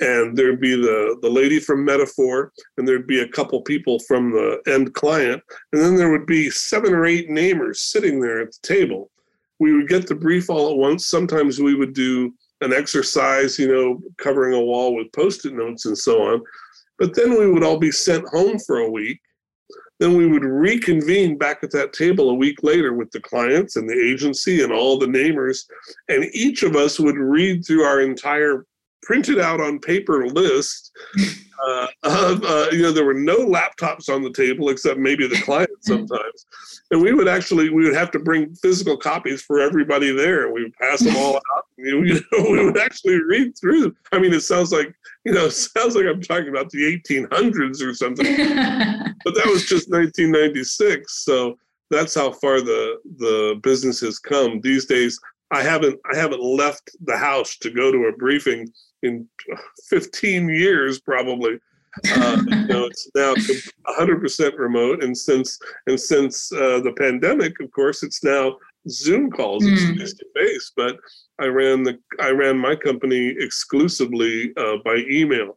and 0.00 0.36
there'd 0.36 0.60
be 0.60 0.74
the 0.74 1.18
the 1.22 1.30
lady 1.30 1.60
from 1.60 1.84
Metaphor, 1.84 2.52
and 2.76 2.86
there'd 2.86 3.06
be 3.06 3.20
a 3.20 3.28
couple 3.28 3.60
people 3.62 3.98
from 4.00 4.30
the 4.30 4.60
end 4.66 4.94
client, 4.94 5.42
and 5.72 5.82
then 5.82 5.96
there 5.96 6.10
would 6.10 6.26
be 6.26 6.50
seven 6.50 6.94
or 6.94 7.04
eight 7.04 7.28
namers 7.28 7.76
sitting 7.76 8.20
there 8.20 8.40
at 8.40 8.52
the 8.52 8.66
table. 8.66 9.10
We 9.58 9.74
would 9.74 9.88
get 9.88 10.06
the 10.06 10.14
brief 10.14 10.50
all 10.50 10.70
at 10.70 10.76
once. 10.76 11.06
Sometimes 11.06 11.58
we 11.58 11.74
would 11.74 11.92
do 11.92 12.32
an 12.60 12.72
exercise, 12.72 13.58
you 13.58 13.68
know, 13.68 14.00
covering 14.16 14.54
a 14.54 14.60
wall 14.60 14.94
with 14.94 15.12
post-it 15.12 15.52
notes 15.52 15.86
and 15.86 15.98
so 15.98 16.22
on. 16.22 16.42
But 16.98 17.14
then 17.14 17.38
we 17.38 17.48
would 17.50 17.64
all 17.64 17.78
be 17.78 17.92
sent 17.92 18.28
home 18.28 18.58
for 18.58 18.78
a 18.78 18.90
week. 18.90 19.20
Then 19.98 20.16
we 20.16 20.26
would 20.26 20.44
reconvene 20.44 21.36
back 21.36 21.62
at 21.62 21.72
that 21.72 21.92
table 21.92 22.30
a 22.30 22.34
week 22.34 22.62
later 22.62 22.92
with 22.92 23.10
the 23.10 23.20
clients 23.20 23.76
and 23.76 23.88
the 23.88 24.00
agency 24.00 24.62
and 24.62 24.72
all 24.72 24.98
the 24.98 25.06
namers. 25.06 25.64
And 26.08 26.24
each 26.32 26.62
of 26.62 26.76
us 26.76 27.00
would 27.00 27.16
read 27.16 27.66
through 27.66 27.82
our 27.82 28.00
entire 28.00 28.64
printed 29.02 29.40
out 29.40 29.60
on 29.60 29.78
paper 29.78 30.26
list 30.26 30.92
uh, 31.66 31.86
of, 32.02 32.44
uh, 32.44 32.66
you 32.72 32.82
know, 32.82 32.92
there 32.92 33.04
were 33.04 33.14
no 33.14 33.38
laptops 33.38 34.08
on 34.14 34.22
the 34.22 34.32
table 34.32 34.68
except 34.68 34.98
maybe 34.98 35.26
the 35.26 35.40
client 35.42 35.70
sometimes. 35.80 36.46
And 36.90 37.00
we 37.00 37.12
would 37.12 37.28
actually, 37.28 37.70
we 37.70 37.84
would 37.84 37.94
have 37.94 38.10
to 38.12 38.18
bring 38.18 38.54
physical 38.56 38.96
copies 38.96 39.42
for 39.42 39.60
everybody 39.60 40.12
there. 40.12 40.52
We 40.52 40.64
would 40.64 40.74
pass 40.74 41.00
them 41.00 41.16
all 41.16 41.36
out. 41.36 41.64
You 41.80 42.20
know, 42.32 42.50
we 42.50 42.64
would 42.64 42.76
actually 42.76 43.22
read 43.22 43.56
through. 43.56 43.94
I 44.10 44.18
mean, 44.18 44.34
it 44.34 44.40
sounds 44.40 44.72
like, 44.72 44.92
you 45.28 45.34
know, 45.34 45.48
sounds 45.50 45.94
like 45.94 46.06
I'm 46.06 46.22
talking 46.22 46.48
about 46.48 46.70
the 46.70 47.00
1800s 47.06 47.82
or 47.82 47.94
something. 47.94 48.24
but 49.24 49.34
that 49.34 49.46
was 49.46 49.66
just 49.66 49.90
1996. 49.90 51.24
So 51.24 51.58
that's 51.90 52.14
how 52.14 52.32
far 52.32 52.60
the 52.60 52.96
the 53.18 53.60
business 53.62 54.00
has 54.00 54.18
come. 54.18 54.60
These 54.60 54.86
days, 54.86 55.18
I 55.50 55.62
haven't 55.62 55.98
I 56.12 56.16
haven't 56.16 56.42
left 56.42 56.90
the 57.04 57.16
house 57.16 57.56
to 57.58 57.70
go 57.70 57.92
to 57.92 58.06
a 58.06 58.12
briefing 58.16 58.68
in 59.02 59.28
15 59.88 60.48
years 60.48 61.00
probably. 61.00 61.58
Uh, 62.10 62.42
you 62.48 62.66
know, 62.66 62.84
it's 62.84 63.10
now 63.14 63.34
100% 63.98 64.58
remote, 64.58 65.02
and 65.02 65.16
since 65.16 65.58
and 65.86 65.98
since 65.98 66.52
uh, 66.52 66.80
the 66.80 66.92
pandemic, 66.96 67.58
of 67.60 67.70
course, 67.72 68.02
it's 68.02 68.22
now 68.22 68.56
Zoom 68.88 69.30
calls. 69.30 69.66
It's 69.66 69.82
hmm. 69.82 69.96
face 69.96 70.14
to 70.14 70.26
face. 70.36 70.72
But 70.76 70.98
I 71.38 71.46
ran 71.46 71.82
the 71.82 71.98
I 72.20 72.30
ran 72.30 72.58
my 72.58 72.74
company 72.74 73.34
exclusively 73.38 74.52
uh, 74.56 74.76
by 74.84 75.04
email 75.10 75.56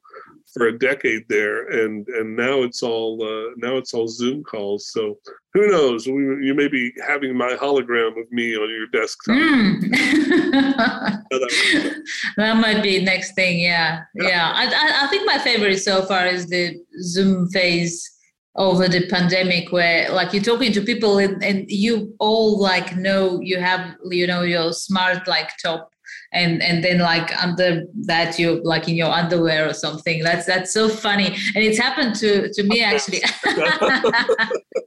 for 0.54 0.68
a 0.68 0.78
decade 0.78 1.24
there, 1.30 1.68
and 1.70 2.08
and 2.08 2.36
now 2.36 2.62
it's 2.62 2.84
all 2.84 3.24
uh, 3.24 3.52
now 3.58 3.78
it's 3.78 3.94
all 3.94 4.08
Zoom 4.08 4.44
calls. 4.44 4.92
So 4.92 5.18
who 5.54 5.68
knows? 5.68 6.08
We, 6.08 6.46
you 6.46 6.54
may 6.54 6.68
be 6.68 6.92
having 7.06 7.38
my 7.38 7.56
hologram 7.56 8.20
of 8.20 8.32
me 8.32 8.56
on 8.56 8.70
your 8.70 8.88
desktop. 8.88 9.36
Mm. 9.36 9.92
that 12.38 12.58
might 12.58 12.84
be 12.84 13.04
next 13.04 13.36
thing. 13.36 13.60
Yeah, 13.60 14.02
yeah. 14.16 14.52
I, 14.54 15.04
I 15.04 15.08
think 15.08 15.26
my 15.26 15.40
favorite 15.40 15.80
so 15.80 16.06
far 16.06 16.28
is 16.28 16.48
the 16.48 16.78
Zoom 17.02 17.50
phase 17.50 18.10
over 18.56 18.88
the 18.88 19.08
pandemic 19.08 19.72
where 19.72 20.12
like 20.12 20.34
you're 20.34 20.44
talking 20.44 20.74
to 20.74 20.82
people 20.82 21.20
and, 21.20 21.42
and 21.44 21.70
you 21.72 22.14
all 22.20 22.60
like 22.60 22.98
know 22.98 23.40
you 23.42 23.60
have 23.60 23.96
you 24.10 24.28
know 24.28 24.42
your 24.42 24.74
smart 24.74 25.26
like 25.28 25.50
top 25.64 25.92
and 26.34 26.62
and 26.62 26.84
then 26.84 27.00
like 27.00 27.32
under 27.42 27.84
that 27.94 28.40
you 28.40 28.62
like 28.64 28.88
in 28.88 28.96
your 28.96 29.12
underwear 29.12 29.70
or 29.70 29.74
something. 29.74 30.24
That's 30.24 30.46
that's 30.46 30.74
so 30.74 30.90
funny. 30.90 31.28
And 31.28 31.64
it's 31.64 31.78
happened 31.78 32.16
to 32.16 32.52
to 32.54 32.64
me 32.64 32.84
actually 32.84 33.22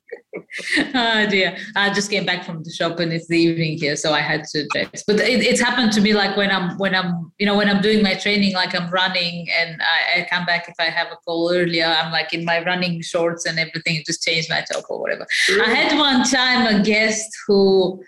oh 0.94 1.26
dear. 1.28 1.56
I 1.76 1.92
just 1.92 2.10
came 2.10 2.24
back 2.24 2.44
from 2.44 2.62
the 2.62 2.70
shop 2.70 3.00
and 3.00 3.12
it's 3.12 3.26
the 3.28 3.38
evening 3.38 3.78
here 3.78 3.96
so 3.96 4.12
i 4.12 4.20
had 4.20 4.44
to 4.44 4.66
dress. 4.72 5.02
But 5.06 5.16
it, 5.20 5.40
it's 5.42 5.60
happened 5.60 5.92
to 5.92 6.00
me 6.00 6.12
like 6.12 6.36
when 6.36 6.50
i'm 6.50 6.76
when 6.78 6.94
i'm 6.94 7.32
you 7.38 7.46
know 7.46 7.56
when 7.56 7.68
i'm 7.68 7.80
doing 7.80 8.02
my 8.02 8.14
training 8.14 8.54
like 8.54 8.74
i'm 8.78 8.90
running 8.90 9.48
and 9.58 9.80
I, 9.82 10.20
I 10.20 10.26
come 10.30 10.46
back 10.46 10.68
if 10.68 10.74
i 10.78 10.84
have 10.84 11.08
a 11.08 11.16
call 11.16 11.52
earlier 11.52 11.86
i'm 11.86 12.12
like 12.12 12.32
in 12.32 12.44
my 12.44 12.62
running 12.64 13.02
shorts 13.02 13.46
and 13.46 13.58
everything 13.58 14.02
just 14.06 14.22
change 14.22 14.48
my 14.48 14.64
top 14.70 14.84
or 14.88 15.00
whatever. 15.00 15.26
I 15.64 15.70
had 15.70 15.98
one 15.98 16.24
time 16.24 16.66
a 16.66 16.82
guest 16.82 17.28
who 17.46 18.02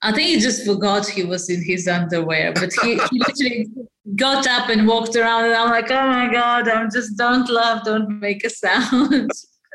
I 0.00 0.12
think 0.12 0.28
he 0.28 0.38
just 0.38 0.64
forgot 0.64 1.08
he 1.08 1.24
was 1.24 1.50
in 1.50 1.64
his 1.64 1.88
underwear, 1.88 2.52
but 2.52 2.72
he, 2.82 2.94
he 2.94 2.98
literally 3.12 3.68
got 4.14 4.46
up 4.46 4.68
and 4.68 4.86
walked 4.86 5.16
around, 5.16 5.46
and 5.46 5.54
I'm 5.54 5.70
like, 5.70 5.90
oh 5.90 6.06
my 6.06 6.30
god, 6.30 6.68
I'm 6.68 6.88
just 6.90 7.16
don't 7.16 7.50
laugh, 7.50 7.84
don't 7.84 8.20
make 8.20 8.44
a 8.44 8.50
sound. 8.50 9.30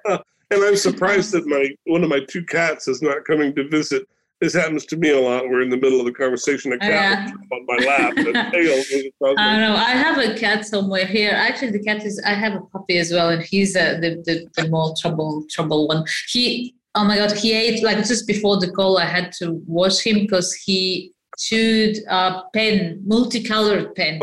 and 0.54 0.64
I'm 0.64 0.76
surprised 0.76 1.32
that 1.34 1.46
my 1.48 1.70
one 1.86 2.04
of 2.04 2.10
my 2.10 2.22
two 2.28 2.44
cats 2.46 2.88
is 2.88 3.02
not 3.02 3.26
coming 3.26 3.54
to 3.56 3.68
visit. 3.68 4.08
This 4.42 4.54
happens 4.54 4.86
to 4.88 4.98
me 4.98 5.12
a 5.12 5.20
lot. 5.20 5.48
We're 5.48 5.62
in 5.62 5.70
the 5.70 5.78
middle 5.78 6.00
of 6.00 6.06
the 6.06 6.12
conversation, 6.12 6.74
a 6.74 6.78
cat 6.78 7.30
yeah. 7.30 7.56
on 7.56 7.66
my 7.66 7.78
lap. 7.86 8.14
I 8.18 8.22
don't 8.22 9.38
know. 9.38 9.76
I 9.76 9.92
have 9.92 10.18
a 10.18 10.38
cat 10.38 10.66
somewhere 10.66 11.06
here. 11.06 11.32
Actually, 11.32 11.72
the 11.72 11.84
cat 11.84 12.04
is. 12.04 12.22
I 12.26 12.34
have 12.34 12.54
a 12.54 12.62
puppy 12.62 12.98
as 12.98 13.12
well, 13.12 13.30
and 13.30 13.42
he's 13.42 13.76
uh, 13.76 14.00
the, 14.02 14.22
the 14.26 14.48
the 14.62 14.70
more 14.70 14.94
trouble 15.00 15.46
trouble 15.50 15.88
one. 15.88 16.06
He 16.28 16.76
oh 16.96 17.04
my 17.04 17.18
god 17.18 17.32
he 17.32 17.54
ate 17.54 17.84
like 17.84 17.98
just 18.06 18.28
before 18.28 18.60
the 18.60 18.72
call 18.72 18.98
i 18.98 19.06
had 19.06 19.32
to 19.32 19.62
wash 19.66 20.00
him 20.00 20.20
because 20.20 20.54
he 20.54 21.13
chewed 21.38 21.98
uh, 22.10 22.44
a 22.44 22.50
pen 22.54 23.02
multicolored 23.06 23.96
pen 23.96 24.20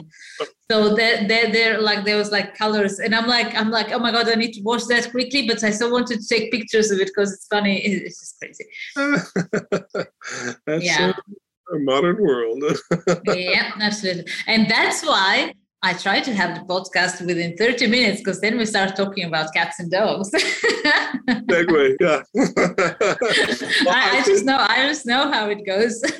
so 0.70 0.94
there, 0.94 1.26
there, 1.26 1.50
there, 1.50 1.80
like 1.80 2.04
there 2.04 2.16
was 2.16 2.30
like 2.30 2.54
colors, 2.54 3.00
and 3.00 3.12
I'm 3.12 3.26
like, 3.26 3.56
I'm 3.56 3.72
like, 3.72 3.90
oh 3.90 3.98
my 3.98 4.12
god, 4.12 4.28
I 4.28 4.36
need 4.36 4.52
to 4.52 4.62
wash 4.62 4.84
that 4.84 5.10
quickly, 5.10 5.48
but 5.48 5.64
I 5.64 5.70
still 5.70 5.90
wanted 5.90 6.20
to 6.20 6.28
take 6.28 6.52
pictures 6.52 6.92
of 6.92 7.00
it 7.00 7.08
because 7.08 7.32
it's 7.32 7.46
funny. 7.48 7.80
It's 7.84 8.20
just 8.20 8.38
crazy. 8.38 8.66
that's 10.66 10.84
yeah. 10.84 11.12
a 11.74 11.78
modern 11.80 12.22
world. 12.22 12.62
yeah, 13.24 13.72
absolutely, 13.80 14.30
and 14.46 14.70
that's 14.70 15.04
why 15.04 15.54
I 15.82 15.94
try 15.94 16.20
to 16.20 16.34
have 16.34 16.54
the 16.54 16.60
podcast 16.66 17.24
within 17.24 17.56
30 17.56 17.86
minutes 17.86 18.20
because 18.20 18.40
then 18.40 18.58
we 18.58 18.66
start 18.66 18.96
talking 18.96 19.24
about 19.24 19.54
cats 19.54 19.80
and 19.80 19.90
dogs. 19.90 20.30
Segue, 20.34 21.96
yeah. 22.00 22.22
well, 22.34 22.44
I, 23.94 24.18
I, 24.18 24.22
just 24.26 24.44
know, 24.44 24.58
I 24.58 24.86
just 24.88 25.06
know 25.06 25.30
how 25.32 25.48
it 25.48 25.64
goes. 25.64 26.02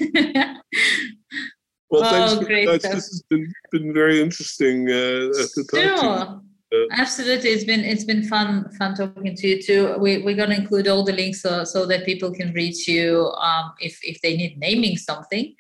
well, 1.91 2.11
thanks 2.11 2.33
oh, 2.33 2.43
great 2.43 2.69
This 2.69 2.85
has 2.85 3.23
been, 3.29 3.53
been 3.71 3.93
very 3.93 4.23
interesting 4.23 4.89
uh, 4.89 5.29
to 5.29 5.65
talk 5.71 5.81
sure. 5.99 6.41
Uh, 6.73 6.87
Absolutely, 6.93 7.51
it's 7.51 7.65
been 7.65 7.81
it's 7.81 8.05
been 8.05 8.23
fun 8.23 8.71
fun 8.79 8.95
talking 8.95 9.35
to 9.35 9.49
you 9.49 9.61
too. 9.61 9.97
We 9.99 10.19
we're 10.19 10.37
gonna 10.37 10.55
include 10.55 10.87
all 10.87 11.03
the 11.03 11.13
links 11.13 11.43
so, 11.43 11.65
so 11.65 11.85
that 11.87 12.05
people 12.05 12.33
can 12.33 12.53
reach 12.53 12.87
you 12.87 13.27
um, 13.41 13.73
if 13.81 13.99
if 14.05 14.21
they 14.23 14.37
need 14.37 14.57
naming 14.57 14.97
something. 14.97 15.53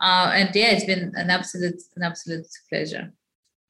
Uh, 0.00 0.32
and 0.34 0.50
yeah, 0.56 0.70
it's 0.70 0.84
been 0.84 1.12
an 1.14 1.30
absolute 1.30 1.80
an 1.94 2.02
absolute 2.02 2.48
pleasure. 2.68 3.12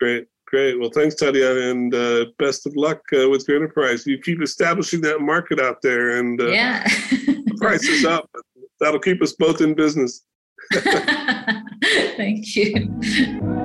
Great, 0.01 0.26
great. 0.46 0.78
Well, 0.78 0.90
thanks, 0.90 1.14
Tatiana, 1.14 1.70
and 1.70 1.94
uh, 1.94 2.26
best 2.38 2.66
of 2.66 2.76
luck 2.76 3.01
uh, 3.12 3.28
with 3.28 3.46
your 3.49 3.57
enterprise. 3.57 4.07
You 4.07 4.18
keep 4.18 4.42
establishing 4.42 5.01
that 5.03 5.20
market 5.20 5.61
out 5.61 5.82
there, 5.82 6.18
and 6.18 6.40
uh, 6.40 6.49
yeah, 6.49 6.84
the 7.11 7.57
price 7.59 7.84
is 7.84 8.05
up. 8.05 8.30
That'll 8.80 9.01
keep 9.01 9.22
us 9.22 9.32
both 9.32 9.61
in 9.61 9.74
business. 9.74 10.24
Thank 10.72 12.55
you. 12.57 13.64